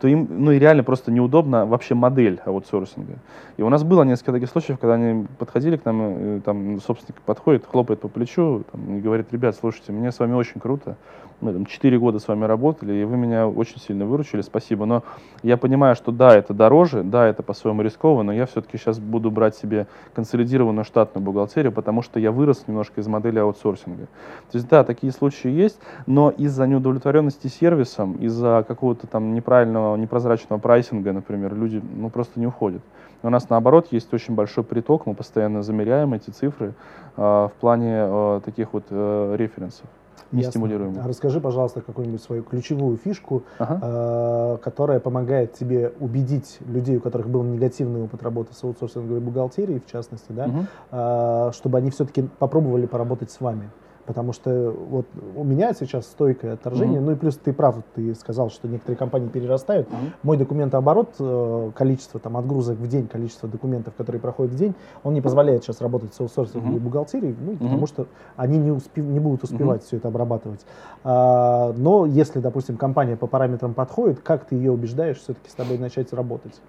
то 0.00 0.08
им, 0.08 0.26
ну 0.30 0.52
и 0.52 0.58
реально 0.58 0.84
просто 0.84 1.12
неудобно 1.12 1.66
вообще 1.66 1.94
модель 1.94 2.40
аутсорсинга. 2.46 3.18
И 3.58 3.62
у 3.62 3.68
нас 3.68 3.84
было 3.84 4.04
несколько 4.04 4.32
таких 4.32 4.48
случаев, 4.48 4.78
когда 4.78 4.94
они 4.94 5.26
подходили 5.38 5.76
к 5.76 5.84
нам, 5.84 6.38
и, 6.38 6.40
там 6.40 6.80
собственник 6.80 7.20
подходит, 7.20 7.66
хлопает 7.66 8.00
по 8.00 8.08
плечу 8.08 8.64
там, 8.72 8.96
и 8.96 9.00
говорит, 9.00 9.26
ребят, 9.32 9.54
слушайте, 9.54 9.92
мне 9.92 10.10
с 10.10 10.18
вами 10.18 10.32
очень 10.32 10.60
круто, 10.60 10.96
мы 11.42 11.52
там 11.52 11.66
4 11.66 11.98
года 11.98 12.18
с 12.20 12.28
вами 12.28 12.44
работали, 12.44 12.94
и 12.94 13.04
вы 13.04 13.16
меня 13.16 13.48
очень 13.48 13.78
сильно 13.78 14.06
выручили, 14.06 14.40
спасибо. 14.40 14.86
Но 14.86 15.02
я 15.42 15.56
понимаю, 15.56 15.96
что 15.96 16.12
да, 16.12 16.34
это 16.34 16.54
дороже, 16.54 17.02
да, 17.02 17.26
это 17.26 17.42
по-своему 17.42 17.82
рисково, 17.82 18.22
но 18.22 18.32
я 18.32 18.46
все-таки 18.46 18.78
сейчас 18.78 18.98
буду 18.98 19.30
брать 19.30 19.56
себе 19.56 19.86
консолидированную 20.14 20.84
штатную 20.84 21.24
бухгалтерию, 21.24 21.72
потому 21.72 22.02
что 22.02 22.20
я 22.20 22.30
вырос 22.30 22.64
немножко 22.68 23.00
из 23.00 23.08
модели 23.08 23.40
аутсорсинга. 23.40 24.06
То 24.50 24.58
есть 24.58 24.68
да, 24.68 24.84
такие 24.84 25.12
случаи 25.12 25.50
есть, 25.50 25.80
но 26.06 26.30
из-за 26.30 26.66
неудовлетворенности 26.66 27.48
сервисом, 27.48 28.14
из-за 28.14 28.64
какого-то 28.66 29.06
там 29.06 29.34
неправильного, 29.34 29.96
непрозрачного 29.96 30.60
прайсинга, 30.60 31.12
например, 31.12 31.54
люди 31.54 31.82
ну, 31.96 32.08
просто 32.08 32.38
не 32.38 32.46
уходят. 32.46 32.82
У 33.24 33.30
нас 33.30 33.48
наоборот 33.48 33.88
есть 33.90 34.12
очень 34.14 34.34
большой 34.34 34.64
приток, 34.64 35.06
мы 35.06 35.14
постоянно 35.14 35.62
замеряем 35.62 36.14
эти 36.14 36.30
цифры 36.30 36.74
э, 37.16 37.20
в 37.20 37.52
плане 37.60 37.94
э, 37.94 38.40
таких 38.44 38.72
вот 38.72 38.84
э, 38.90 39.36
референсов 39.38 39.86
не 40.32 40.42
стимулируем. 40.44 40.96
А 41.02 41.06
расскажи, 41.06 41.40
пожалуйста, 41.40 41.80
какую-нибудь 41.80 42.22
свою 42.22 42.42
ключевую 42.42 42.96
фишку, 42.96 43.44
ага. 43.58 43.78
э, 43.82 44.58
которая 44.62 45.00
помогает 45.00 45.52
тебе 45.52 45.92
убедить 46.00 46.58
людей, 46.66 46.96
у 46.96 47.00
которых 47.00 47.28
был 47.28 47.42
негативный 47.42 48.02
опыт 48.02 48.22
работы 48.22 48.54
с 48.54 48.64
аутсорсинговой 48.64 49.20
бухгалтерией, 49.20 49.80
в 49.80 49.90
частности, 49.90 50.32
да, 50.32 50.46
угу. 50.46 50.66
э, 50.90 51.50
чтобы 51.54 51.78
они 51.78 51.90
все-таки 51.90 52.22
попробовали 52.38 52.86
поработать 52.86 53.30
с 53.30 53.40
вами. 53.40 53.70
Потому 54.06 54.32
что 54.32 54.70
вот 54.70 55.06
у 55.36 55.44
меня 55.44 55.72
сейчас 55.74 56.06
стойкое 56.06 56.54
отторжение, 56.54 57.00
mm-hmm. 57.00 57.04
ну 57.04 57.12
и 57.12 57.14
плюс 57.14 57.36
ты 57.36 57.52
прав, 57.52 57.76
ты 57.94 58.14
сказал, 58.16 58.50
что 58.50 58.66
некоторые 58.66 58.96
компании 58.96 59.28
перерастают. 59.28 59.88
Mm-hmm. 59.88 60.12
Мой 60.24 60.36
документооборот, 60.36 61.14
э, 61.20 61.70
количество 61.74 62.18
там 62.18 62.36
отгрузок 62.36 62.78
в 62.78 62.88
день, 62.88 63.06
количество 63.06 63.48
документов, 63.48 63.94
которые 63.96 64.20
проходят 64.20 64.52
в 64.52 64.56
день, 64.56 64.74
он 65.04 65.14
не 65.14 65.20
позволяет 65.20 65.62
сейчас 65.62 65.80
работать 65.80 66.14
с 66.14 66.20
аутсорсинговой 66.20 66.78
mm-hmm. 66.78 66.80
бухгалтерией, 66.80 67.36
ну, 67.38 67.52
mm-hmm. 67.52 67.58
потому 67.58 67.86
что 67.86 68.06
они 68.36 68.58
не, 68.58 68.70
успе- 68.70 69.02
не 69.02 69.20
будут 69.20 69.44
успевать 69.44 69.82
mm-hmm. 69.82 69.86
все 69.86 69.96
это 69.98 70.08
обрабатывать. 70.08 70.66
А, 71.04 71.72
но 71.76 72.04
если, 72.04 72.40
допустим, 72.40 72.76
компания 72.76 73.16
по 73.16 73.28
параметрам 73.28 73.72
подходит, 73.72 74.18
как 74.20 74.46
ты 74.46 74.56
ее 74.56 74.72
убеждаешь 74.72 75.18
все-таки 75.18 75.48
с 75.48 75.54
тобой 75.54 75.78
начать 75.78 76.12
работать? 76.12 76.60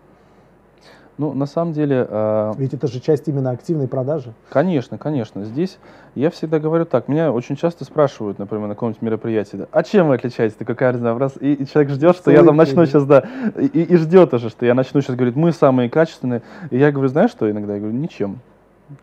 Ну, 1.18 1.34
на 1.34 1.46
самом 1.46 1.74
деле... 1.74 2.08
Э, 2.10 2.54
Ведь 2.58 2.74
это 2.74 2.88
же 2.88 3.00
часть 3.00 3.28
именно 3.28 3.52
активной 3.52 3.88
продажи. 3.88 4.34
Конечно, 4.50 4.98
конечно. 4.98 5.46
Здесь 5.46 5.78
я 6.16 6.32
всегда 6.32 6.60
говорю 6.60 6.86
так. 6.86 7.08
Меня 7.08 7.32
очень 7.32 7.56
часто 7.56 7.86
спрашивают, 7.86 8.40
например, 8.40 8.68
на 8.68 8.74
каком-нибудь 8.74 9.02
мероприятии, 9.02 9.58
да, 9.58 9.68
а 9.72 9.84
чем 9.84 10.08
вы 10.08 10.16
отличаетесь? 10.16 10.56
Ты 10.56 10.66
какая 10.66 10.94
разнообразие? 10.94 11.38
И, 11.42 11.64
и 11.64 11.68
человек 11.68 11.92
ждет, 11.92 12.16
что 12.16 12.26
Целый 12.26 12.38
я 12.38 12.44
там 12.44 12.56
начну 12.56 12.86
сейчас, 12.86 13.06
да, 13.06 13.24
и, 13.58 13.68
и 13.68 13.96
ждет 13.98 14.34
уже, 14.34 14.50
что 14.50 14.66
я 14.66 14.74
начну 14.74 15.02
сейчас 15.02 15.16
говорить, 15.16 15.36
мы 15.36 15.52
самые 15.52 15.90
качественные. 15.90 16.42
И 16.72 16.78
я 16.78 16.92
говорю, 16.92 17.10
знаешь 17.10 17.32
что 17.32 17.50
иногда? 17.50 17.74
Я 17.76 17.80
говорю, 17.80 17.96
ничем. 17.96 18.40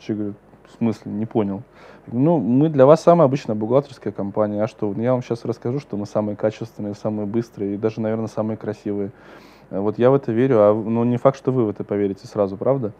Человек 0.00 0.18
говорит, 0.18 0.36
в 0.66 0.78
смысле, 0.78 1.12
не 1.12 1.26
понял. 1.26 1.62
Ну, 2.06 2.38
мы 2.38 2.68
для 2.68 2.86
вас 2.86 3.02
самая 3.02 3.26
обычная 3.26 3.54
бухгалтерская 3.54 4.12
компания. 4.12 4.62
А 4.62 4.66
что? 4.66 4.92
Я 4.96 5.12
вам 5.12 5.22
сейчас 5.22 5.44
расскажу, 5.44 5.78
что 5.78 5.96
мы 5.96 6.06
самые 6.06 6.34
качественные, 6.34 6.94
самые 6.94 7.26
быстрые 7.26 7.74
и 7.74 7.76
даже, 7.76 8.00
наверное, 8.00 8.26
самые 8.26 8.56
красивые. 8.56 9.10
Вот 9.70 9.98
я 9.98 10.10
в 10.10 10.14
это 10.14 10.32
верю, 10.32 10.56
а 10.58 10.74
ну, 10.74 11.04
не 11.04 11.16
факт, 11.16 11.38
что 11.38 11.52
вы 11.52 11.64
в 11.64 11.68
это 11.70 11.84
поверите 11.84 12.26
сразу, 12.26 12.56
правда? 12.56 12.92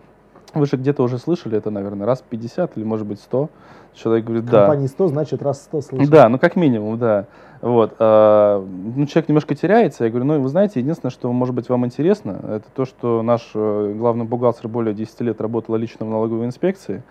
Вы 0.54 0.66
же 0.66 0.76
где-то 0.76 1.02
уже 1.02 1.18
слышали 1.18 1.56
это, 1.56 1.70
наверное, 1.70 2.06
раз 2.06 2.24
50 2.28 2.76
или, 2.76 2.84
может 2.84 3.06
быть, 3.06 3.20
100. 3.20 3.48
Человек 3.94 4.24
говорит, 4.24 4.46
да. 4.46 4.60
Компании 4.60 4.86
100, 4.86 5.08
значит, 5.08 5.42
раз 5.42 5.62
100 5.62 5.80
слышал. 5.80 6.10
Да, 6.10 6.28
ну 6.28 6.38
как 6.38 6.56
минимум, 6.56 6.98
да. 6.98 7.26
Вот. 7.60 7.94
А, 7.98 8.64
ну, 8.96 9.06
человек 9.06 9.28
немножко 9.28 9.54
теряется. 9.54 10.04
Я 10.04 10.10
говорю, 10.10 10.26
ну, 10.26 10.40
вы 10.40 10.48
знаете, 10.48 10.80
единственное, 10.80 11.10
что, 11.10 11.30
может 11.32 11.54
быть, 11.54 11.68
вам 11.68 11.84
интересно, 11.86 12.40
это 12.42 12.64
то, 12.74 12.84
что 12.84 13.22
наш 13.22 13.50
э, 13.54 13.94
главный 13.96 14.24
бухгалтер 14.24 14.68
более 14.68 14.94
10 14.94 15.20
лет 15.20 15.40
работал 15.40 15.76
лично 15.76 16.06
в 16.06 16.10
налоговой 16.10 16.46
инспекции. 16.46 17.02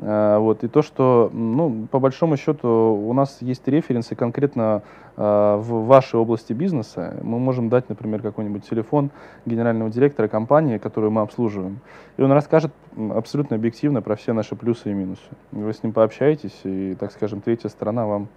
А, 0.00 0.38
вот, 0.38 0.64
и 0.64 0.68
то, 0.68 0.82
что, 0.82 1.30
ну, 1.32 1.86
по 1.90 1.98
большому 1.98 2.36
счету, 2.36 2.68
у 2.68 3.12
нас 3.12 3.38
есть 3.40 3.66
референсы 3.66 4.14
конкретно 4.14 4.82
а, 5.16 5.56
в 5.56 5.86
вашей 5.86 6.20
области 6.20 6.52
бизнеса. 6.52 7.16
Мы 7.22 7.38
можем 7.38 7.68
дать, 7.68 7.88
например, 7.88 8.22
какой-нибудь 8.22 8.68
телефон 8.68 9.10
генерального 9.46 9.90
директора 9.90 10.28
компании, 10.28 10.78
которую 10.78 11.10
мы 11.10 11.22
обслуживаем. 11.22 11.80
И 12.16 12.22
он 12.22 12.32
расскажет 12.32 12.72
абсолютно 12.96 13.56
объективно 13.56 14.02
про 14.02 14.16
все 14.16 14.32
наши 14.32 14.54
плюсы 14.56 14.90
и 14.90 14.94
минусы. 14.94 15.28
Вы 15.52 15.72
с 15.72 15.82
ним 15.82 15.92
пообщаетесь, 15.92 16.60
и, 16.64 16.94
так 16.98 17.12
скажем, 17.12 17.40
третья 17.40 17.68
сторона 17.68 18.06
вам 18.06 18.28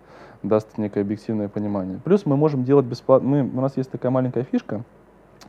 даст 0.44 0.78
некое 0.78 1.02
объективное 1.02 1.50
понимание. 1.50 2.00
Плюс 2.04 2.26
мы 2.26 2.38
можем 2.38 2.64
делать 2.64 2.86
бесплатно. 2.86 3.28
Мы, 3.28 3.42
у 3.42 3.62
нас 3.62 3.76
есть 3.76 3.92
такая 3.92 4.12
маленькая 4.12 4.44
фишка, 4.44 4.84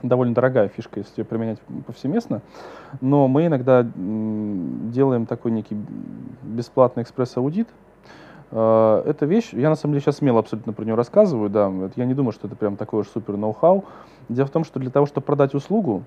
довольно 0.03 0.33
дорогая 0.33 0.67
фишка, 0.67 0.99
если 0.99 1.21
ее 1.21 1.25
применять 1.25 1.59
повсеместно, 1.85 2.41
но 2.99 3.27
мы 3.27 3.47
иногда 3.47 3.83
делаем 3.83 5.25
такой 5.25 5.51
некий 5.51 5.77
бесплатный 6.43 7.03
экспресс-аудит. 7.03 7.67
А, 8.51 9.03
эта 9.05 9.25
вещь, 9.25 9.49
я 9.53 9.69
на 9.69 9.75
самом 9.75 9.93
деле 9.93 10.03
сейчас 10.03 10.17
смело 10.17 10.39
абсолютно 10.39 10.73
про 10.73 10.83
нее 10.83 10.95
рассказываю, 10.95 11.49
да, 11.49 11.71
я 11.95 12.05
не 12.05 12.13
думаю, 12.13 12.33
что 12.33 12.47
это 12.47 12.55
прям 12.55 12.75
такой 12.75 13.01
уж 13.01 13.07
супер 13.07 13.37
ноу-хау. 13.37 13.85
Дело 14.29 14.47
в 14.47 14.51
том, 14.51 14.63
что 14.63 14.79
для 14.79 14.91
того, 14.91 15.05
чтобы 15.05 15.25
продать 15.25 15.53
услугу, 15.53 16.03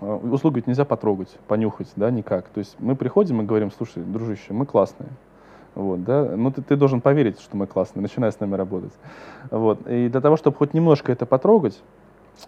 а, 0.00 0.16
услугу 0.16 0.56
ведь 0.56 0.66
нельзя 0.66 0.84
потрогать, 0.84 1.36
понюхать, 1.48 1.88
да, 1.96 2.10
никак. 2.10 2.48
То 2.48 2.58
есть 2.58 2.76
мы 2.78 2.96
приходим 2.96 3.40
и 3.40 3.44
говорим, 3.44 3.70
слушай, 3.70 4.02
дружище, 4.02 4.52
мы 4.52 4.66
классные, 4.66 5.08
вот, 5.74 6.04
да? 6.04 6.24
Ну, 6.36 6.50
ты, 6.50 6.62
ты 6.62 6.76
должен 6.76 7.00
поверить, 7.00 7.40
что 7.40 7.56
мы 7.56 7.66
классные, 7.66 8.02
начинай 8.02 8.32
с 8.32 8.40
нами 8.40 8.56
работать. 8.56 8.92
Вот. 9.50 9.86
И 9.88 10.08
для 10.08 10.20
того, 10.20 10.36
чтобы 10.36 10.56
хоть 10.56 10.74
немножко 10.74 11.12
это 11.12 11.26
потрогать, 11.26 11.80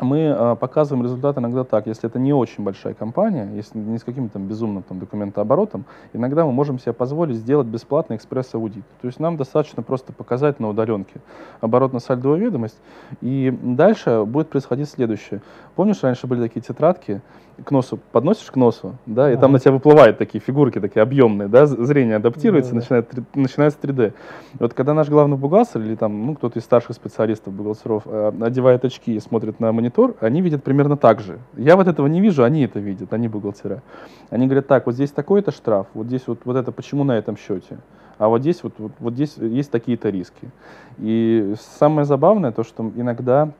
мы 0.00 0.18
э, 0.18 0.56
показываем 0.56 1.04
результат 1.04 1.38
иногда 1.38 1.64
так, 1.64 1.86
если 1.86 2.08
это 2.08 2.18
не 2.18 2.32
очень 2.32 2.64
большая 2.64 2.94
компания, 2.94 3.50
если 3.54 3.78
не 3.78 3.98
с 3.98 4.04
каким-то 4.04 4.34
там 4.34 4.46
безумным 4.46 4.82
там, 4.82 4.98
документооборотом, 4.98 5.84
иногда 6.12 6.44
мы 6.44 6.52
можем 6.52 6.78
себе 6.78 6.92
позволить 6.92 7.36
сделать 7.36 7.66
бесплатный 7.66 8.16
экспресс-аудит. 8.16 8.84
То 9.00 9.06
есть 9.06 9.20
нам 9.20 9.36
достаточно 9.36 9.82
просто 9.82 10.12
показать 10.12 10.60
на 10.60 10.68
удаленке 10.68 11.20
оборотно-сальдовую 11.60 12.38
ведомость, 12.38 12.78
и 13.20 13.56
дальше 13.62 14.24
будет 14.24 14.48
происходить 14.48 14.88
следующее. 14.88 15.42
Помнишь, 15.74 16.02
раньше 16.02 16.26
были 16.26 16.40
такие 16.40 16.60
тетрадки, 16.60 17.20
к 17.64 17.70
носу 17.70 17.98
подносишь 18.12 18.50
к 18.50 18.56
носу, 18.56 18.96
да, 19.06 19.30
и 19.30 19.34
а. 19.34 19.38
там 19.38 19.52
на 19.52 19.58
тебя 19.58 19.72
выплывают 19.72 20.18
такие 20.18 20.40
фигурки, 20.40 20.80
такие 20.80 21.02
объемные, 21.02 21.48
да, 21.48 21.66
зрение 21.66 22.16
адаптируется, 22.16 22.72
да, 22.72 22.76
начинает, 22.76 23.34
начинается 23.34 23.78
3D. 23.80 24.12
Вот 24.58 24.74
когда 24.74 24.94
наш 24.94 25.08
главный 25.08 25.36
бухгалтер 25.36 25.80
или 25.80 25.94
там, 25.94 26.26
ну, 26.26 26.34
кто-то 26.34 26.58
из 26.58 26.64
старших 26.64 26.96
специалистов, 26.96 27.52
бухгалтеров, 27.52 28.02
э, 28.06 28.32
одевает 28.40 28.84
очки 28.84 29.14
и 29.14 29.20
смотрит 29.20 29.60
на 29.60 29.72
монитор, 29.72 30.14
они 30.20 30.40
видят 30.40 30.62
примерно 30.64 30.96
так 30.96 31.20
же. 31.20 31.38
Я 31.56 31.76
вот 31.76 31.88
этого 31.88 32.06
не 32.06 32.20
вижу, 32.20 32.44
они 32.44 32.64
это 32.64 32.80
видят, 32.80 33.12
они 33.12 33.28
бухгалтера. 33.28 33.82
Они 34.30 34.46
говорят, 34.46 34.66
так, 34.66 34.86
вот 34.86 34.94
здесь 34.94 35.10
такой-то 35.10 35.50
штраф, 35.50 35.86
вот 35.94 36.06
здесь 36.06 36.22
вот, 36.26 36.40
вот 36.44 36.56
это 36.56 36.72
почему 36.72 37.04
на 37.04 37.12
этом 37.18 37.36
счете? 37.36 37.78
А 38.18 38.28
вот 38.28 38.40
здесь 38.42 38.62
вот, 38.62 38.74
вот, 38.78 38.92
вот 38.98 39.14
здесь 39.14 39.36
есть 39.36 39.70
такие-то 39.70 40.10
риски. 40.10 40.50
И 40.98 41.54
самое 41.78 42.04
забавное 42.04 42.52
то, 42.52 42.62
что 42.62 42.90
иногда 42.94 43.50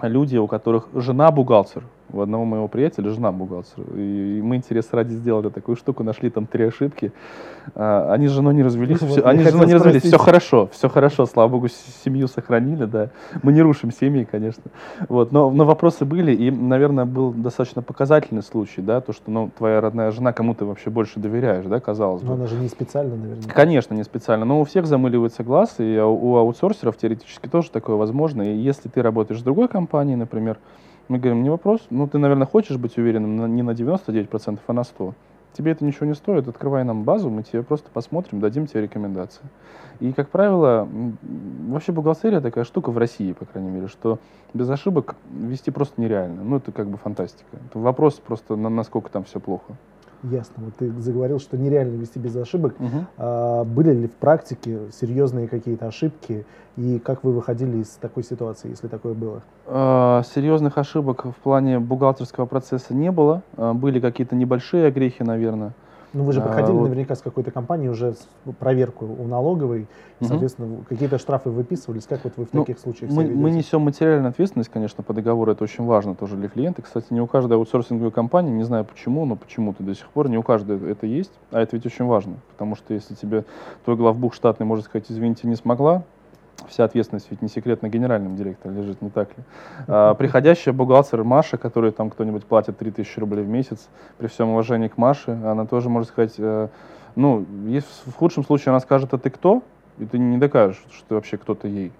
люди, 0.00 0.36
у 0.36 0.46
которых 0.46 0.88
жена 0.94 1.30
бухгалтер, 1.30 1.84
у 2.12 2.20
одного 2.20 2.44
моего 2.44 2.68
приятеля 2.68 3.10
жена 3.10 3.32
бухгалтер. 3.32 3.84
И 3.94 4.40
мы 4.42 4.56
интерес 4.56 4.88
ради 4.92 5.12
сделали 5.12 5.48
такую 5.50 5.76
штуку, 5.76 6.02
нашли 6.02 6.30
там 6.30 6.46
три 6.46 6.64
ошибки. 6.64 7.12
А, 7.74 8.12
они 8.12 8.28
с 8.28 8.30
женой 8.30 8.54
не 8.54 8.62
развелись, 8.62 9.00
вот, 9.00 9.10
все, 9.10 9.22
они 9.22 9.44
с 9.44 9.50
женой 9.50 9.66
не 9.66 9.74
развелись, 9.74 10.02
все 10.02 10.18
хорошо, 10.18 10.68
все 10.72 10.88
хорошо, 10.88 11.26
слава 11.26 11.48
богу, 11.48 11.68
семью 11.68 12.28
сохранили, 12.28 12.84
да. 12.84 13.10
Мы 13.42 13.52
не 13.52 13.62
рушим 13.62 13.92
семьи, 13.92 14.26
конечно. 14.30 14.64
Вот, 15.08 15.32
но, 15.32 15.50
но 15.50 15.64
вопросы 15.64 16.04
были, 16.04 16.34
и, 16.34 16.50
наверное, 16.50 17.04
был 17.04 17.32
достаточно 17.32 17.82
показательный 17.82 18.42
случай, 18.42 18.80
да, 18.80 19.00
то, 19.00 19.12
что, 19.12 19.30
ну, 19.30 19.50
твоя 19.56 19.80
родная 19.80 20.10
жена, 20.10 20.32
кому 20.32 20.54
ты 20.54 20.64
вообще 20.64 20.90
больше 20.90 21.20
доверяешь, 21.20 21.66
да, 21.66 21.80
казалось 21.80 22.22
бы. 22.22 22.28
Но 22.28 22.34
она 22.34 22.46
же 22.46 22.56
не 22.56 22.68
специально, 22.68 23.16
наверное. 23.16 23.48
Конечно, 23.50 23.94
не 23.94 24.04
специально, 24.04 24.44
но 24.44 24.60
у 24.60 24.64
всех 24.64 24.86
замыливается 24.86 25.44
глаз, 25.44 25.74
и 25.78 25.98
у 25.98 26.36
аутсорсеров 26.36 26.96
теоретически 26.96 27.48
тоже 27.48 27.70
такое 27.70 27.96
возможно, 27.96 28.42
и 28.42 28.56
если 28.56 28.88
ты 28.88 29.02
работаешь 29.02 29.40
с 29.40 29.42
другой 29.42 29.68
компанией, 29.68 30.16
например, 30.16 30.58
мы 31.08 31.18
говорим, 31.18 31.42
не 31.42 31.50
вопрос, 31.50 31.86
ну 31.90 32.06
ты, 32.06 32.18
наверное, 32.18 32.46
хочешь 32.46 32.76
быть 32.76 32.96
уверенным 32.98 33.54
не 33.54 33.62
на 33.62 33.70
99%, 33.70 34.58
а 34.66 34.72
на 34.72 34.80
100%. 34.80 35.14
Тебе 35.54 35.72
это 35.72 35.84
ничего 35.84 36.06
не 36.06 36.14
стоит, 36.14 36.46
открывай 36.46 36.84
нам 36.84 37.02
базу, 37.02 37.30
мы 37.30 37.42
тебе 37.42 37.62
просто 37.62 37.90
посмотрим, 37.90 38.38
дадим 38.38 38.66
тебе 38.66 38.82
рекомендации. 38.82 39.42
И, 39.98 40.12
как 40.12 40.28
правило, 40.28 40.88
вообще 41.68 41.90
бухгалтерия 41.90 42.40
такая 42.40 42.64
штука 42.64 42.90
в 42.90 42.98
России, 42.98 43.32
по 43.32 43.44
крайней 43.44 43.70
мере, 43.70 43.88
что 43.88 44.20
без 44.54 44.70
ошибок 44.70 45.16
вести 45.30 45.70
просто 45.72 46.00
нереально. 46.00 46.44
Ну, 46.44 46.56
это 46.58 46.70
как 46.70 46.86
бы 46.86 46.96
фантастика. 46.98 47.56
Это 47.68 47.78
вопрос 47.80 48.14
просто, 48.14 48.54
на, 48.54 48.68
насколько 48.68 49.10
там 49.10 49.24
все 49.24 49.40
плохо. 49.40 49.74
Ясно. 50.24 50.64
Вот 50.64 50.74
ты 50.76 50.90
заговорил, 51.00 51.38
что 51.38 51.56
нереально 51.56 51.96
вести 51.96 52.18
без 52.18 52.34
ошибок. 52.36 52.74
Угу. 52.78 53.06
А, 53.18 53.64
были 53.64 53.92
ли 53.92 54.08
в 54.08 54.12
практике 54.12 54.78
серьезные 54.92 55.46
какие-то 55.46 55.86
ошибки? 55.86 56.44
И 56.76 56.98
как 56.98 57.24
вы 57.24 57.32
выходили 57.32 57.78
из 57.78 57.88
такой 58.00 58.24
ситуации, 58.24 58.70
если 58.70 58.88
такое 58.88 59.14
было? 59.14 59.42
А, 59.66 60.22
серьезных 60.24 60.76
ошибок 60.78 61.24
в 61.24 61.36
плане 61.42 61.78
бухгалтерского 61.78 62.46
процесса 62.46 62.94
не 62.94 63.12
было. 63.12 63.42
А, 63.56 63.74
были 63.74 64.00
какие-то 64.00 64.34
небольшие 64.34 64.86
огрехи, 64.86 65.22
наверное. 65.22 65.72
Ну, 66.12 66.24
вы 66.24 66.32
же 66.32 66.40
проходили 66.40 66.76
а, 66.76 66.80
наверняка 66.80 67.14
с 67.14 67.20
какой-то 67.20 67.50
компанией 67.50 67.90
уже 67.90 68.14
проверку 68.58 69.04
у 69.06 69.26
налоговой, 69.26 69.86
угу. 70.20 70.28
соответственно, 70.28 70.84
какие-то 70.88 71.18
штрафы 71.18 71.50
выписывались. 71.50 72.06
Как 72.06 72.24
вот 72.24 72.32
вы 72.36 72.46
в 72.46 72.52
ну, 72.52 72.60
таких 72.62 72.78
случаях 72.78 73.10
мы, 73.10 73.24
мы 73.24 73.50
несем 73.50 73.82
материальную 73.82 74.30
ответственность, 74.30 74.70
конечно, 74.70 75.02
по 75.02 75.12
договору, 75.12 75.52
это 75.52 75.64
очень 75.64 75.84
важно 75.84 76.14
тоже 76.14 76.36
для 76.36 76.48
клиента. 76.48 76.82
Кстати, 76.82 77.06
не 77.10 77.20
у 77.20 77.26
каждой 77.26 77.54
аутсорсинговой 77.54 78.10
компании, 78.10 78.50
не 78.50 78.64
знаю 78.64 78.84
почему, 78.84 79.26
но 79.26 79.36
почему-то 79.36 79.82
до 79.82 79.94
сих 79.94 80.08
пор 80.08 80.28
не 80.28 80.38
у 80.38 80.42
каждой 80.42 80.90
это 80.90 81.06
есть, 81.06 81.32
а 81.50 81.60
это 81.60 81.76
ведь 81.76 81.84
очень 81.84 82.06
важно, 82.06 82.36
потому 82.50 82.74
что 82.74 82.94
если 82.94 83.14
тебе 83.14 83.44
твой 83.84 83.96
главбух 83.96 84.34
штатный 84.34 84.66
может 84.66 84.86
сказать, 84.86 85.06
извините, 85.10 85.46
не 85.46 85.56
смогла, 85.56 86.04
вся 86.66 86.84
ответственность 86.84 87.28
ведь 87.30 87.42
не 87.42 87.48
секрет 87.48 87.82
на 87.82 87.88
генеральном 87.88 88.36
директоре 88.36 88.74
лежит, 88.74 89.00
не 89.00 89.10
так 89.10 89.28
ли? 89.36 89.44
А, 89.86 90.14
приходящая 90.14 90.74
бухгалтер 90.74 91.24
Маша, 91.24 91.56
которой 91.56 91.92
там 91.92 92.10
кто-нибудь 92.10 92.44
платит 92.44 92.78
3000 92.78 93.20
рублей 93.20 93.44
в 93.44 93.48
месяц, 93.48 93.88
при 94.18 94.26
всем 94.26 94.50
уважении 94.50 94.88
к 94.88 94.96
Маше, 94.96 95.32
она 95.44 95.66
тоже 95.66 95.88
может 95.88 96.08
сказать, 96.08 96.34
э, 96.38 96.68
ну, 97.16 97.44
если 97.66 98.10
в 98.10 98.14
худшем 98.14 98.44
случае 98.44 98.70
она 98.70 98.80
скажет, 98.80 99.14
а 99.14 99.18
ты 99.18 99.30
кто? 99.30 99.62
И 99.98 100.06
ты 100.06 100.18
не 100.18 100.38
докажешь, 100.38 100.82
что 100.92 101.08
ты 101.08 101.14
вообще 101.14 101.36
кто-то 101.36 101.68
ей. 101.68 101.92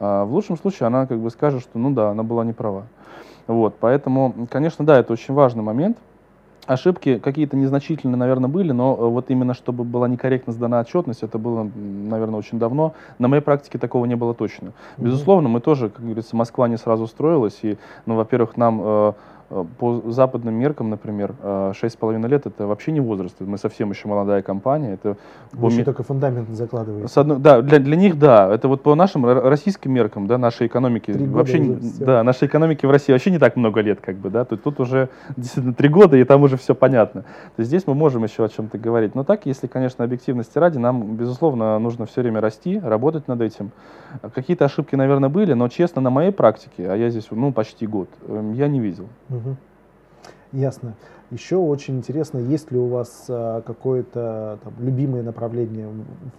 А 0.00 0.24
в 0.24 0.32
лучшем 0.32 0.56
случае 0.56 0.86
она 0.86 1.06
как 1.06 1.18
бы 1.18 1.30
скажет, 1.30 1.62
что 1.62 1.78
ну 1.78 1.90
да, 1.90 2.10
она 2.10 2.22
была 2.22 2.44
не 2.44 2.52
права. 2.52 2.86
Вот, 3.46 3.76
поэтому, 3.78 4.46
конечно, 4.50 4.86
да, 4.86 4.98
это 4.98 5.12
очень 5.12 5.34
важный 5.34 5.62
момент– 5.62 5.98
Ошибки 6.66 7.18
какие-то 7.18 7.56
незначительные, 7.56 8.16
наверное, 8.16 8.48
были, 8.48 8.72
но 8.72 8.96
э, 8.98 9.06
вот 9.06 9.30
именно 9.30 9.54
чтобы 9.54 9.84
была 9.84 10.08
некорректно 10.08 10.52
сдана 10.52 10.80
отчетность, 10.80 11.22
это 11.22 11.38
было, 11.38 11.68
наверное, 11.74 12.38
очень 12.38 12.58
давно. 12.58 12.94
На 13.18 13.28
моей 13.28 13.42
практике 13.42 13.78
такого 13.78 14.06
не 14.06 14.14
было 14.14 14.34
точно. 14.34 14.72
Безусловно, 14.96 15.48
мы 15.48 15.60
тоже, 15.60 15.90
как 15.90 16.02
говорится, 16.02 16.36
Москва 16.36 16.68
не 16.68 16.76
сразу 16.76 17.06
строилась, 17.06 17.58
и, 17.62 17.76
ну, 18.06 18.16
во-первых, 18.16 18.56
нам 18.56 18.80
э, 18.82 19.12
Э, 19.43 19.43
по 19.62 20.02
западным 20.10 20.54
меркам, 20.54 20.90
например, 20.90 21.34
6,5 21.42 22.24
э, 22.24 22.28
лет 22.28 22.46
это 22.46 22.66
вообще 22.66 22.92
не 22.92 23.00
возраст. 23.00 23.36
Мы 23.40 23.58
совсем 23.58 23.90
еще 23.90 24.08
молодая 24.08 24.42
компания. 24.42 24.94
Это 24.94 25.16
Вы 25.52 25.70
еще 25.70 25.84
только 25.84 26.02
фундамент 26.02 26.48
закладываете. 26.50 27.08
С 27.08 27.16
одной, 27.16 27.38
да, 27.38 27.62
для, 27.62 27.78
для 27.78 27.96
них 27.96 28.18
да. 28.18 28.52
Это 28.52 28.68
вот 28.68 28.82
по 28.82 28.94
нашим 28.94 29.24
российским 29.26 29.92
меркам, 29.92 30.26
да, 30.26 30.38
нашей 30.38 30.66
экономики. 30.66 31.12
Вообще, 31.12 31.76
да, 32.00 32.22
нашей 32.24 32.48
экономики 32.48 32.86
в 32.86 32.90
России 32.90 33.12
вообще 33.12 33.30
не 33.30 33.38
так 33.38 33.56
много 33.56 33.80
лет, 33.80 34.00
как 34.00 34.16
бы, 34.16 34.30
да. 34.30 34.44
Тут, 34.44 34.62
тут 34.62 34.80
уже 34.80 35.08
действительно 35.36 35.74
три 35.74 35.88
года, 35.88 36.16
и 36.16 36.24
там 36.24 36.42
уже 36.42 36.56
все 36.56 36.74
понятно. 36.74 37.22
То 37.22 37.60
есть 37.60 37.68
здесь 37.68 37.86
мы 37.86 37.94
можем 37.94 38.24
еще 38.24 38.44
о 38.44 38.48
чем-то 38.48 38.78
говорить. 38.78 39.14
Но 39.14 39.24
так, 39.24 39.46
если, 39.46 39.66
конечно, 39.66 40.04
объективности 40.04 40.58
ради, 40.58 40.78
нам, 40.78 41.14
безусловно, 41.16 41.78
нужно 41.78 42.06
все 42.06 42.22
время 42.22 42.40
расти, 42.40 42.80
работать 42.80 43.28
над 43.28 43.40
этим. 43.40 43.70
Какие-то 44.34 44.64
ошибки, 44.64 44.96
наверное, 44.96 45.28
были, 45.28 45.52
но 45.52 45.68
честно, 45.68 46.00
на 46.00 46.10
моей 46.10 46.32
практике, 46.32 46.90
а 46.90 46.96
я 46.96 47.10
здесь, 47.10 47.26
ну, 47.30 47.52
почти 47.52 47.86
год, 47.86 48.08
эм, 48.28 48.52
я 48.54 48.68
не 48.68 48.80
видел. 48.80 49.06
Угу. 49.30 49.43
Ясно. 50.52 50.94
Еще 51.30 51.56
очень 51.56 51.96
интересно, 51.96 52.38
есть 52.38 52.70
ли 52.70 52.78
у 52.78 52.86
вас 52.86 53.26
а, 53.28 53.62
какое-то 53.62 54.58
там, 54.62 54.72
любимое 54.78 55.22
направление, 55.22 55.88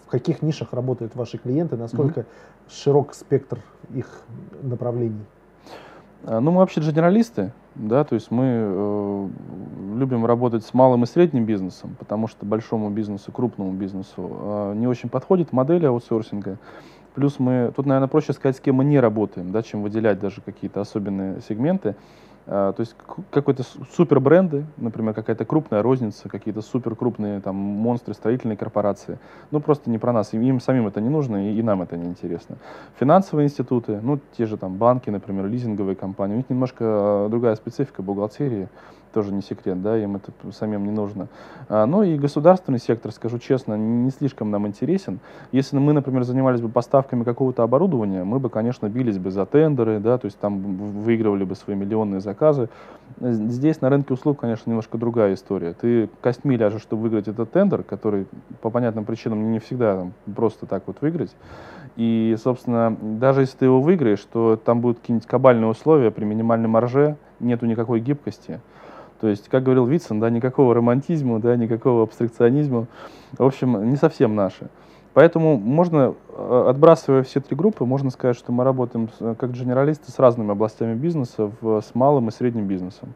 в 0.06 0.10
каких 0.10 0.42
нишах 0.42 0.72
работают 0.74 1.16
ваши 1.16 1.38
клиенты, 1.38 1.76
насколько 1.76 2.20
угу. 2.20 2.28
широк 2.70 3.14
спектр 3.14 3.60
их 3.94 4.22
направлений? 4.62 5.26
А, 6.24 6.40
ну, 6.40 6.52
мы 6.52 6.60
вообще 6.60 6.80
генералисты, 6.80 7.52
да, 7.76 8.06
то 8.06 8.16
есть 8.16 8.32
мы 8.32 8.46
э, 8.48 9.28
любим 9.96 10.26
работать 10.26 10.64
с 10.64 10.74
малым 10.74 11.04
и 11.04 11.08
средним 11.08 11.46
бизнесом, 11.46 11.96
потому 12.00 12.28
что 12.28 12.46
большому 12.46 12.90
бизнесу, 12.90 13.32
крупному 13.32 13.74
бизнесу 13.74 14.16
э, 14.18 14.74
не 14.78 14.88
очень 14.88 15.10
подходит 15.10 15.52
модель 15.52 15.86
аутсорсинга. 15.86 16.58
Плюс 17.16 17.38
мы, 17.40 17.72
тут, 17.76 17.86
наверное, 17.86 18.08
проще 18.08 18.34
сказать, 18.34 18.58
с 18.58 18.60
кем 18.60 18.76
мы 18.76 18.86
не 18.86 19.00
работаем, 19.00 19.52
да, 19.52 19.62
чем 19.62 19.84
выделять 19.84 20.20
даже 20.20 20.42
какие-то 20.42 20.82
особенные 20.82 21.42
сегменты. 21.48 21.96
А, 22.48 22.74
то 22.74 22.82
есть 22.82 22.96
какой-то 23.32 23.64
супер 23.96 24.20
бренды, 24.20 24.66
например, 24.78 25.14
какая-то 25.14 25.46
крупная 25.46 25.82
розница, 25.82 26.30
какие-то 26.30 26.62
супер 26.62 26.96
крупные 26.96 27.42
там 27.42 27.56
монстры, 27.56 28.14
строительные 28.14 28.56
корпорации. 28.56 29.18
Ну, 29.52 29.60
просто 29.60 29.90
не 29.90 29.98
про 29.98 30.14
нас. 30.14 30.34
Им, 30.34 30.42
им 30.42 30.60
самим 30.60 30.88
это 30.88 31.02
не 31.02 31.10
нужно, 31.10 31.50
и, 31.50 31.58
и 31.58 31.64
нам 31.64 31.82
это 31.82 31.98
не 31.98 32.06
интересно. 32.06 32.58
Финансовые 33.00 33.48
институты, 33.48 34.00
ну, 34.02 34.20
те 34.38 34.46
же 34.46 34.58
там 34.58 34.76
банки, 34.76 35.10
например, 35.10 35.48
лизинговые 35.48 35.96
компании, 35.96 36.36
у 36.36 36.38
них 36.38 36.50
немножко 36.50 36.86
а, 36.88 37.30
другая 37.30 37.56
специфика 37.56 38.04
бухгалтерии 38.04 38.70
тоже 39.16 39.34
не 39.34 39.42
секрет, 39.42 39.82
да, 39.82 39.98
им 39.98 40.18
это 40.18 40.34
самим 40.52 40.84
не 40.84 40.92
нужно. 40.92 41.30
А, 41.70 41.86
ну 41.86 42.04
и 42.04 42.18
государственный 42.18 42.80
сектор, 42.80 43.14
скажу 43.14 43.40
честно, 43.40 43.76
не 43.76 44.12
слишком 44.12 44.52
нам 44.52 44.68
интересен. 44.68 45.20
Если 45.54 45.78
мы, 45.78 45.94
например, 45.94 46.24
занимались 46.24 46.60
бы 46.60 46.68
поставками 46.68 47.24
какого-то 47.24 47.64
оборудования, 47.64 48.26
мы 48.26 48.40
бы, 48.40 48.50
конечно, 48.50 48.90
бились 48.90 49.18
бы 49.18 49.32
за 49.32 49.46
тендеры, 49.46 50.02
да, 50.02 50.18
то 50.18 50.26
есть 50.26 50.38
там 50.38 50.60
выигрывали 50.60 51.46
бы 51.46 51.56
свои 51.56 51.78
миллионные 51.78 52.20
заказы. 52.20 52.68
Здесь 53.22 53.80
на 53.80 53.90
рынке 53.90 54.14
услуг, 54.14 54.42
конечно, 54.42 54.70
немножко 54.70 54.98
другая 54.98 55.34
история. 55.34 55.72
Ты 55.72 56.10
костьми 56.20 56.58
ляжешь, 56.58 56.82
чтобы 56.82 57.04
выиграть 57.04 57.30
этот 57.30 57.50
тендер, 57.52 57.84
который 57.84 58.28
по 58.62 58.70
понятным 58.70 59.06
причинам 59.06 59.50
не 59.50 59.60
всегда 59.60 59.96
там, 59.96 60.14
просто 60.36 60.66
так 60.66 60.84
вот 60.88 60.98
выиграть. 61.00 61.34
И, 61.96 62.36
собственно, 62.44 62.94
даже 63.02 63.42
если 63.42 63.60
ты 63.60 63.66
его 63.66 63.80
выиграешь, 63.80 64.26
то 64.30 64.58
там 64.58 64.82
будут 64.82 65.00
какие-нибудь 65.00 65.28
кабальные 65.28 65.70
условия 65.70 66.12
при 66.12 66.26
минимальной 66.26 66.68
марже, 66.68 67.16
нету 67.40 67.66
никакой 67.66 68.02
гибкости. 68.02 68.60
То 69.22 69.28
есть, 69.28 69.50
как 69.50 69.64
говорил 69.64 69.86
Витсон, 69.86 70.20
да, 70.20 70.30
никакого 70.30 70.74
романтизма, 70.74 71.40
да, 71.40 71.56
никакого 71.56 72.04
абстракционизма. 72.04 72.88
В 73.38 73.44
общем, 73.44 73.90
не 73.90 73.96
совсем 73.96 74.36
наши. 74.36 74.68
Поэтому 75.14 75.58
можно, 75.58 76.14
э, 76.30 76.66
отбрасывая 76.70 77.24
все 77.24 77.40
три 77.40 77.56
группы, 77.56 77.86
можно 77.86 78.10
сказать, 78.10 78.36
что 78.36 78.52
мы 78.52 78.66
работаем 78.66 79.08
как 79.38 79.52
генералисты 79.54 80.12
с 80.12 80.20
разными 80.20 80.52
областями 80.52 80.94
бизнеса, 80.96 81.52
в, 81.62 81.80
с 81.82 81.96
малым 81.96 82.28
и 82.28 82.32
средним 82.32 82.68
бизнесом. 82.68 83.14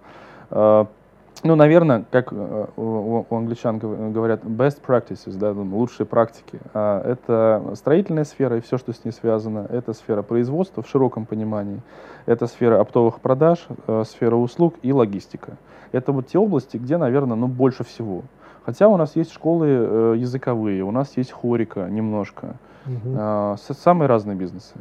Ну, 1.44 1.56
наверное, 1.56 2.04
как 2.12 2.34
э, 2.34 2.66
у, 2.76 3.26
у 3.30 3.36
англичан 3.36 3.80
говорят, 3.80 4.44
best 4.44 4.82
practices, 4.86 5.38
да, 5.38 5.52
лучшие 5.52 6.06
практики. 6.06 6.60
А 6.74 7.02
это 7.02 7.76
строительная 7.76 8.26
сфера 8.26 8.58
и 8.58 8.62
все, 8.62 8.78
что 8.78 8.92
с 8.92 9.06
ней 9.06 9.12
связано. 9.12 9.66
Это 9.70 9.94
сфера 9.94 10.22
производства 10.22 10.84
в 10.84 10.90
широком 10.90 11.26
понимании. 11.26 11.82
Это 12.26 12.48
сфера 12.48 12.82
оптовых 12.82 13.22
продаж, 13.22 13.66
э, 13.88 14.04
сфера 14.06 14.36
услуг 14.36 14.76
и 14.82 14.92
логистика. 14.92 15.58
Это 15.92 16.12
вот 16.12 16.28
те 16.28 16.38
области, 16.38 16.78
где, 16.78 16.98
наверное, 16.98 17.38
ну, 17.38 17.48
больше 17.48 17.84
всего. 17.84 18.24
Хотя 18.66 18.90
у 18.90 18.98
нас 18.98 19.16
есть 19.16 19.32
школы 19.32 19.68
э, 19.70 20.16
языковые, 20.18 20.84
у 20.84 20.92
нас 20.92 21.16
есть 21.16 21.32
хорика 21.32 21.90
немножко. 21.90 22.56
Угу. 22.86 23.58
Самые 23.58 24.08
разные 24.08 24.36
бизнесы. 24.36 24.74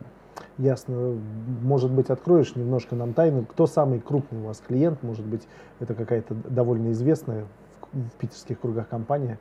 Ясно. 0.59 1.17
Может 1.63 1.91
быть, 1.91 2.11
откроешь 2.11 2.57
немножко 2.57 2.97
нам 2.97 3.15
тайну, 3.15 3.45
кто 3.45 3.67
самый 3.67 4.01
крупный 4.01 4.41
у 4.41 4.47
вас 4.47 4.61
клиент? 4.67 5.03
Может 5.03 5.25
быть, 5.25 5.47
это 5.79 5.95
какая-то 5.95 6.35
довольно 6.35 6.91
известная 6.93 7.45
в 7.93 8.11
питерских 8.19 8.61
кругах 8.61 8.89
компания? 8.89 9.39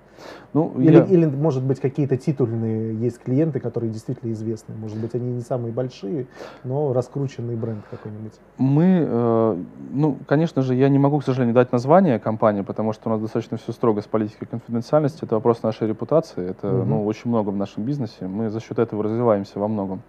Ну, 0.54 0.74
или, 0.80 0.98
я... 0.98 1.04
или, 1.04 1.26
может 1.26 1.64
быть, 1.64 1.80
какие-то 1.80 2.18
титульные 2.18 2.96
есть 2.96 3.20
клиенты, 3.20 3.60
которые 3.60 3.92
действительно 3.92 4.32
известны? 4.32 4.76
Может 4.76 4.98
быть, 5.00 5.14
они 5.16 5.34
не 5.34 5.42
самые 5.42 5.74
большие, 5.74 6.28
но 6.64 6.94
раскрученный 6.94 7.56
бренд 7.56 7.84
какой-нибудь? 7.90 8.34
Мы, 8.58 9.06
э, 9.08 9.64
ну, 9.92 10.18
конечно 10.26 10.62
же, 10.62 10.76
я 10.76 10.90
не 10.90 11.00
могу, 11.00 11.20
к 11.20 11.24
сожалению, 11.24 11.56
дать 11.56 11.72
название 11.72 12.20
компании, 12.20 12.62
потому 12.62 12.94
что 12.94 13.10
у 13.10 13.12
нас 13.12 13.22
достаточно 13.22 13.58
все 13.58 13.72
строго 13.72 14.02
с 14.02 14.06
политикой 14.06 14.46
конфиденциальности. 14.46 15.24
Это 15.24 15.36
вопрос 15.36 15.64
нашей 15.64 15.88
репутации. 15.88 16.50
Это, 16.50 16.70
угу. 16.70 16.86
ну, 16.86 17.06
очень 17.06 17.30
много 17.30 17.50
в 17.50 17.58
нашем 17.58 17.84
бизнесе. 17.84 18.28
Мы 18.28 18.50
за 18.50 18.60
счет 18.60 18.80
этого 18.80 19.04
развиваемся 19.04 19.60
во 19.60 19.68
многом. 19.68 20.02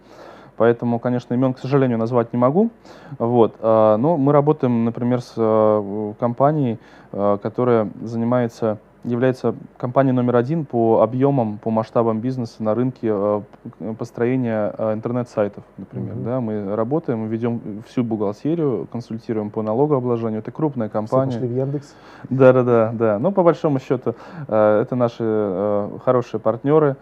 Поэтому, 0.59 0.99
конечно, 0.99 1.33
имен, 1.33 1.53
к 1.53 1.59
сожалению, 1.59 1.97
назвать 1.97 2.33
не 2.33 2.37
могу. 2.37 2.69
Вот. 3.17 3.55
А, 3.61 3.95
но 3.95 4.17
мы 4.17 4.33
работаем, 4.33 4.83
например, 4.83 5.21
с 5.21 5.33
э, 5.37 6.13
компанией, 6.19 6.79
э, 7.13 7.37
которая 7.41 7.89
занимается 8.01 8.77
является 9.05 9.55
компанией 9.77 10.11
номер 10.13 10.35
один 10.35 10.65
по 10.65 11.01
объемам, 11.01 11.57
по 11.59 11.69
масштабам 11.71 12.19
бизнеса 12.19 12.61
на 12.61 12.75
рынке 12.75 13.41
построения 13.97 14.75
интернет-сайтов, 14.77 15.63
например. 15.77 16.15
Mm-hmm. 16.15 16.23
Да, 16.25 16.41
мы 16.41 16.75
работаем, 16.75 17.27
ведем 17.27 17.61
всю 17.87 18.03
бухгалтерию, 18.03 18.89
консультируем 18.91 19.51
по 19.51 19.61
налогообложению. 19.61 20.39
Это 20.39 20.51
крупная 20.51 20.89
компания. 20.89 21.31
Все 21.31 21.39
пошли 21.39 21.53
в 21.53 21.57
Яндекс? 21.57 21.95
Да, 22.29 22.51
да, 22.51 22.63
да, 22.63 22.91
да. 22.91 23.19
Но 23.19 23.31
по 23.31 23.41
большому 23.41 23.79
счету 23.79 24.15
это 24.47 24.89
наши 24.91 25.89
хорошие 26.03 26.41
партнеры. 26.41 26.97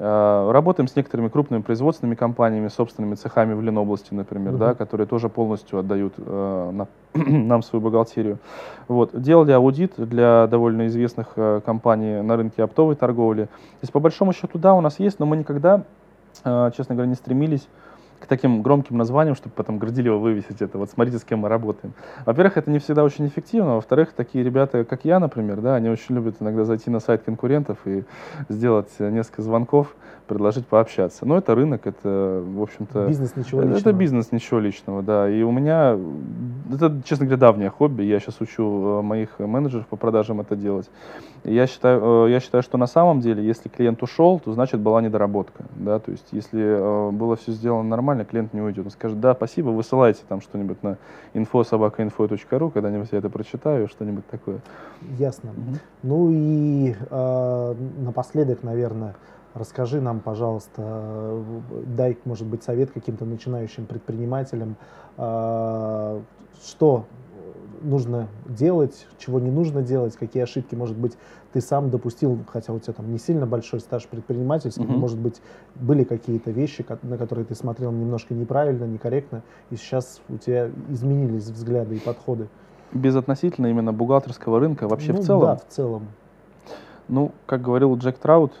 Э, 0.00 0.50
работаем 0.52 0.86
с 0.86 0.94
некоторыми 0.94 1.28
крупными 1.28 1.60
производственными 1.60 2.14
компаниями, 2.14 2.68
собственными 2.68 3.16
цехами 3.16 3.54
в 3.54 3.60
Ленобласти, 3.60 4.14
например, 4.14 4.54
mm-hmm. 4.54 4.58
да, 4.58 4.74
которые 4.74 5.08
тоже 5.08 5.28
полностью 5.28 5.80
отдают 5.80 6.14
э, 6.18 6.70
на, 6.72 6.86
нам 7.14 7.62
свою 7.62 7.82
бухгалтерию. 7.82 8.38
Вот. 8.86 9.10
Делали 9.20 9.50
аудит 9.50 9.94
для 9.96 10.46
довольно 10.46 10.86
известных 10.86 11.32
э, 11.34 11.60
компаний 11.66 12.22
на 12.22 12.36
рынке 12.36 12.62
оптовой 12.62 12.94
торговли. 12.94 13.46
То 13.46 13.82
есть, 13.82 13.92
по 13.92 13.98
большому 13.98 14.32
счету, 14.32 14.56
да, 14.58 14.74
у 14.74 14.80
нас 14.80 15.00
есть, 15.00 15.18
но 15.18 15.26
мы 15.26 15.36
никогда, 15.36 15.82
э, 16.44 16.70
честно 16.76 16.94
говоря, 16.94 17.08
не 17.08 17.16
стремились 17.16 17.66
к 18.20 18.26
таким 18.26 18.62
громким 18.62 18.96
названиям, 18.96 19.36
чтобы 19.36 19.54
потом 19.54 19.78
горделиво 19.78 20.16
вывесить 20.16 20.60
это. 20.60 20.78
Вот 20.78 20.90
смотрите, 20.90 21.18
с 21.18 21.24
кем 21.24 21.40
мы 21.40 21.48
работаем. 21.48 21.94
Во-первых, 22.26 22.56
это 22.56 22.70
не 22.70 22.78
всегда 22.78 23.04
очень 23.04 23.26
эффективно. 23.26 23.76
Во-вторых, 23.76 24.12
такие 24.12 24.44
ребята, 24.44 24.84
как 24.84 25.04
я, 25.04 25.20
например, 25.20 25.60
да, 25.60 25.76
они 25.76 25.88
очень 25.88 26.14
любят 26.14 26.36
иногда 26.40 26.64
зайти 26.64 26.90
на 26.90 27.00
сайт 27.00 27.22
конкурентов 27.22 27.78
и 27.84 28.04
сделать 28.48 28.90
несколько 28.98 29.42
звонков, 29.42 29.94
предложить 30.28 30.66
пообщаться. 30.66 31.26
Но 31.26 31.38
это 31.38 31.54
рынок, 31.54 31.86
это, 31.86 32.42
в 32.46 32.62
общем-то... 32.62 33.08
Бизнес 33.08 33.34
ничего 33.34 33.62
личного. 33.62 33.80
Это 33.80 33.92
бизнес 33.92 34.32
ничего 34.32 34.60
личного, 34.60 35.02
да. 35.02 35.28
И 35.28 35.42
у 35.42 35.50
меня, 35.50 35.98
это, 36.72 37.00
честно 37.04 37.26
говоря, 37.26 37.40
давнее 37.40 37.70
хобби. 37.70 38.02
Я 38.02 38.20
сейчас 38.20 38.40
учу 38.40 39.00
э, 39.00 39.02
моих 39.02 39.38
менеджеров 39.38 39.86
по 39.86 39.96
продажам 39.96 40.40
это 40.40 40.54
делать. 40.54 40.88
Я 41.44 41.66
считаю, 41.66 42.26
э, 42.26 42.30
я 42.30 42.40
считаю, 42.40 42.62
что 42.62 42.78
на 42.78 42.86
самом 42.86 43.20
деле, 43.20 43.44
если 43.44 43.68
клиент 43.68 44.02
ушел, 44.02 44.38
то 44.38 44.52
значит 44.52 44.80
была 44.80 45.00
недоработка. 45.00 45.64
Да? 45.74 45.98
То 45.98 46.12
есть, 46.12 46.28
если 46.30 46.62
э, 46.62 47.10
было 47.10 47.36
все 47.36 47.52
сделано 47.52 47.88
нормально, 47.88 48.24
клиент 48.24 48.52
не 48.52 48.60
уйдет. 48.60 48.84
Он 48.84 48.90
скажет, 48.90 49.18
да, 49.20 49.34
спасибо, 49.34 49.70
высылайте 49.70 50.20
там 50.28 50.40
что-нибудь 50.40 50.82
на 50.82 50.98
info.sobaka.info.ru, 51.34 52.70
когда-нибудь 52.70 53.08
я 53.12 53.18
это 53.18 53.30
прочитаю, 53.30 53.88
что-нибудь 53.88 54.26
такое. 54.28 54.58
Ясно. 55.18 55.50
Угу. 55.50 55.78
Ну 56.02 56.30
и 56.30 56.94
э, 57.10 57.74
напоследок, 57.98 58.62
наверное, 58.62 59.14
Расскажи 59.58 60.00
нам, 60.00 60.20
пожалуйста, 60.20 61.42
дай, 61.86 62.16
может 62.24 62.46
быть, 62.46 62.62
совет 62.62 62.92
каким-то 62.92 63.24
начинающим 63.24 63.86
предпринимателям, 63.86 64.76
а, 65.16 66.22
что 66.64 67.06
нужно 67.82 68.28
делать, 68.46 69.06
чего 69.18 69.40
не 69.40 69.50
нужно 69.50 69.82
делать, 69.82 70.16
какие 70.16 70.42
ошибки, 70.42 70.74
может 70.74 70.96
быть, 70.96 71.16
ты 71.52 71.60
сам 71.60 71.90
допустил, 71.90 72.38
хотя 72.48 72.72
у 72.72 72.78
тебя 72.78 72.92
там 72.92 73.10
не 73.10 73.18
сильно 73.18 73.46
большой 73.46 73.80
стаж 73.80 74.06
предпринимательский, 74.06 74.84
mm-hmm. 74.84 74.96
может 74.96 75.18
быть, 75.18 75.40
были 75.74 76.04
какие-то 76.04 76.50
вещи, 76.50 76.84
на 77.02 77.16
которые 77.16 77.44
ты 77.44 77.54
смотрел 77.54 77.90
немножко 77.90 78.34
неправильно, 78.34 78.84
некорректно, 78.84 79.42
и 79.70 79.76
сейчас 79.76 80.20
у 80.28 80.36
тебя 80.36 80.70
изменились 80.88 81.44
взгляды 81.44 81.96
и 81.96 81.98
подходы. 81.98 82.48
Безотносительно 82.92 83.66
именно 83.66 83.92
бухгалтерского 83.92 84.60
рынка 84.60 84.88
вообще 84.88 85.12
ну, 85.12 85.20
в 85.20 85.24
целом? 85.24 85.42
Да, 85.42 85.56
в 85.56 85.66
целом. 85.68 86.06
Ну, 87.08 87.32
как 87.46 87.62
говорил 87.62 87.96
Джек 87.96 88.18
Траут, 88.18 88.52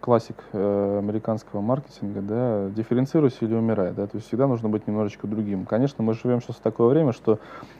классик 0.00 0.36
э, 0.52 0.98
американского 0.98 1.60
маркетинга, 1.60 2.20
да, 2.20 2.68
дифференцируйся 2.70 3.44
или 3.44 3.54
умирай, 3.54 3.92
да, 3.92 4.06
то 4.06 4.16
есть 4.16 4.28
всегда 4.28 4.46
нужно 4.46 4.68
быть 4.68 4.86
немножечко 4.86 5.26
другим. 5.26 5.66
Конечно, 5.66 6.04
мы 6.04 6.14
живем 6.14 6.40
сейчас 6.40 6.56
в 6.56 6.60
такое 6.60 6.88
время, 6.88 7.12
что 7.12 7.38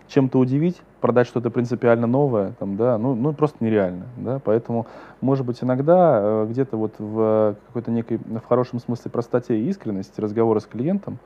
чем-то 0.08 0.38
удивить, 0.38 0.80
продать 1.00 1.26
что-то 1.26 1.50
принципиально 1.50 2.06
новое, 2.06 2.52
там, 2.58 2.76
да, 2.76 2.98
ну, 2.98 3.14
ну 3.14 3.32
просто 3.32 3.64
нереально, 3.64 4.06
да, 4.16 4.40
поэтому, 4.44 4.86
может 5.20 5.46
быть, 5.46 5.62
иногда 5.62 6.20
э, 6.20 6.46
где-то 6.50 6.76
вот 6.76 6.94
в 6.98 7.56
какой-то 7.68 7.90
некой, 7.90 8.18
в 8.18 8.46
хорошем 8.48 8.80
смысле 8.80 9.10
простоте 9.10 9.58
и 9.58 9.68
искренности 9.68 10.20
разговора 10.20 10.60
с 10.60 10.66
клиентом, 10.66 11.18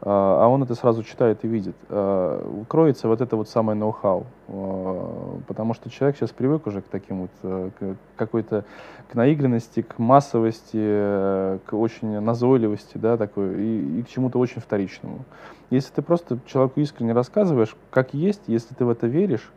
а, 0.00 0.44
а 0.44 0.48
он 0.48 0.62
это 0.62 0.74
сразу 0.74 1.02
читает 1.02 1.44
и 1.44 1.48
видит. 1.48 1.74
А, 1.88 2.64
кроется 2.68 3.08
вот 3.08 3.20
это 3.20 3.36
вот 3.36 3.48
самое 3.48 3.76
ноу-хау, 3.76 4.26
а, 4.48 5.38
потому 5.46 5.74
что 5.74 5.90
человек 5.90 6.16
сейчас 6.16 6.30
привык 6.30 6.66
уже 6.66 6.82
к 6.82 6.86
таким 6.86 7.22
вот, 7.22 7.30
э, 7.42 7.70
к 7.78 7.96
какой-то, 8.16 8.64
к 9.10 9.14
наигранности, 9.14 9.82
к 9.82 9.98
массовости, 9.98 10.78
э, 10.80 11.58
к 11.66 11.72
очень 11.74 12.20
назойливости, 12.20 12.96
да, 12.96 13.16
такой, 13.16 13.60
и, 13.60 14.00
и 14.00 14.02
к 14.04 14.08
чему-то 14.08 14.38
очень 14.38 14.60
вторичному. 14.60 15.24
Если 15.70 15.92
ты 15.92 16.02
просто 16.02 16.38
человеку 16.46 16.80
искренне 16.80 17.12
рассказываешь, 17.12 17.74
как 17.90 18.14
есть, 18.14 18.42
если 18.46 18.74
ты 18.74 18.84
в 18.84 18.90
это 18.90 19.06
веришь, 19.08 19.50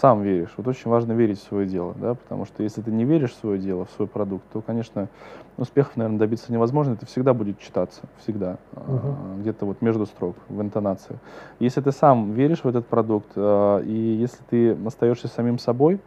сам 0.00 0.22
веришь. 0.22 0.52
Вот 0.56 0.66
очень 0.66 0.90
важно 0.90 1.12
верить 1.12 1.38
в 1.38 1.44
свое 1.44 1.66
дело, 1.66 1.94
да, 1.96 2.14
потому 2.14 2.46
что 2.46 2.62
если 2.62 2.80
ты 2.80 2.90
не 2.90 3.04
веришь 3.04 3.32
в 3.32 3.36
свое 3.36 3.58
дело, 3.58 3.84
в 3.84 3.90
свой 3.90 4.08
продукт, 4.08 4.44
то, 4.52 4.60
конечно, 4.60 5.08
успехов, 5.56 5.96
наверное, 5.96 6.18
добиться 6.18 6.52
невозможно. 6.52 6.94
Это 6.94 7.06
всегда 7.06 7.32
будет 7.32 7.60
читаться, 7.60 8.02
всегда, 8.18 8.58
uh-huh. 8.72 9.40
где-то 9.40 9.66
вот 9.66 9.82
между 9.82 10.06
строк, 10.06 10.36
в 10.48 10.60
интонации. 10.60 11.18
Если 11.60 11.80
ты 11.80 11.92
сам 11.92 12.32
веришь 12.32 12.64
в 12.64 12.68
этот 12.68 12.86
продукт, 12.86 13.28
а, 13.36 13.80
и 13.80 13.92
если 13.92 14.38
ты 14.50 14.76
остаешься 14.84 15.28
самим 15.28 15.58
собой, 15.58 16.00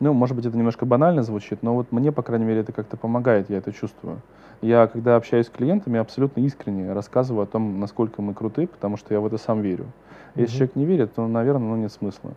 ну, 0.00 0.12
может 0.12 0.36
быть, 0.36 0.46
это 0.46 0.56
немножко 0.56 0.86
банально 0.86 1.22
звучит, 1.22 1.62
но 1.62 1.74
вот 1.74 1.92
мне, 1.92 2.12
по 2.12 2.22
крайней 2.22 2.44
мере, 2.44 2.60
это 2.60 2.72
как-то 2.72 2.96
помогает, 2.96 3.50
я 3.50 3.58
это 3.58 3.72
чувствую. 3.72 4.20
Я, 4.62 4.86
когда 4.86 5.16
общаюсь 5.16 5.46
с 5.46 5.50
клиентами, 5.50 5.98
абсолютно 5.98 6.40
искренне 6.40 6.92
рассказываю 6.92 7.42
о 7.44 7.46
том, 7.46 7.80
насколько 7.80 8.22
мы 8.22 8.32
круты, 8.32 8.66
потому 8.66 8.96
что 8.96 9.12
я 9.12 9.20
в 9.20 9.26
это 9.26 9.36
сам 9.36 9.60
верю. 9.60 9.86
Если 10.34 10.54
uh-huh. 10.54 10.58
человек 10.58 10.76
не 10.76 10.84
верит, 10.86 11.14
то, 11.14 11.26
наверное, 11.26 11.68
ну, 11.68 11.76
нет 11.76 11.92
смысла. 11.92 12.32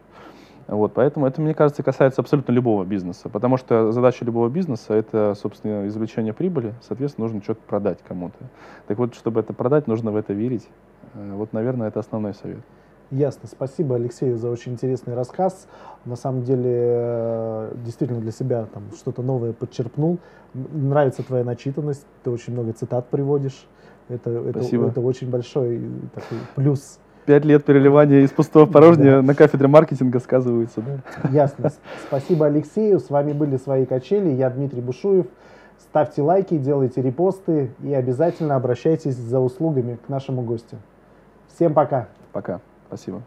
Вот, 0.69 0.93
поэтому 0.93 1.25
это, 1.25 1.41
мне 1.41 1.55
кажется, 1.55 1.81
касается 1.81 2.21
абсолютно 2.21 2.51
любого 2.51 2.85
бизнеса, 2.85 3.27
потому 3.27 3.57
что 3.57 3.91
задача 3.91 4.23
любого 4.23 4.49
бизнеса– 4.49 4.93
это, 4.95 5.33
собственно, 5.33 5.87
извлечение 5.87 6.31
прибыли, 6.31 6.75
соответственно, 6.81 7.25
нужно 7.25 7.41
что-то 7.41 7.61
продать 7.65 7.97
кому-то. 8.07 8.37
Так 8.87 8.99
вот, 8.99 9.15
чтобы 9.15 9.39
это 9.39 9.51
продать, 9.51 9.87
нужно 9.87 10.11
в 10.11 10.15
это 10.15 10.33
верить. 10.33 10.69
Э, 11.15 11.33
вот, 11.33 11.53
наверное, 11.53 11.87
это 11.87 11.99
основной 11.99 12.35
совет. 12.35 12.59
Ясно. 13.09 13.49
Спасибо 13.51 13.95
Алексею 13.95 14.37
за 14.37 14.51
очень 14.51 14.73
интересный 14.73 15.15
рассказ. 15.15 15.67
На 16.05 16.15
самом 16.15 16.43
деле, 16.43 16.71
э, 16.71 17.73
действительно 17.83 18.21
для 18.21 18.31
себя 18.31 18.67
там 18.71 18.83
что-то 18.95 19.23
новое 19.23 19.53
подчерпнул. 19.53 20.19
Нравится 20.53 21.23
твоя 21.23 21.43
начитанность, 21.43 22.05
ты 22.23 22.29
очень 22.29 22.53
много 22.53 22.73
цитат 22.73 23.07
приводишь. 23.07 23.65
Это, 24.07 24.29
это, 24.29 24.59
это 24.59 25.01
очень 25.01 25.29
большой 25.31 25.81
такой 26.13 26.37
плюс 26.55 26.99
пять 27.25 27.45
лет 27.45 27.63
переливания 27.65 28.21
из 28.21 28.31
пустого 28.31 28.65
в 28.65 28.71
порожнее 28.71 29.21
на 29.21 29.35
кафедре 29.35 29.67
маркетинга 29.67 30.19
сказываются. 30.19 30.81
Да? 30.81 31.29
Ясно. 31.29 31.71
Спасибо 32.07 32.47
Алексею. 32.47 32.99
С 32.99 33.09
вами 33.09 33.33
были 33.33 33.57
«Свои 33.57 33.85
качели». 33.85 34.29
Я 34.29 34.49
Дмитрий 34.49 34.81
Бушуев. 34.81 35.27
Ставьте 35.79 36.21
лайки, 36.21 36.57
делайте 36.57 37.01
репосты 37.01 37.71
и 37.81 37.93
обязательно 37.93 38.55
обращайтесь 38.55 39.15
за 39.15 39.39
услугами 39.39 39.97
к 40.05 40.09
нашему 40.09 40.41
гостю. 40.41 40.77
Всем 41.47 41.73
пока. 41.73 42.07
Пока. 42.31 42.59
Спасибо. 42.87 43.21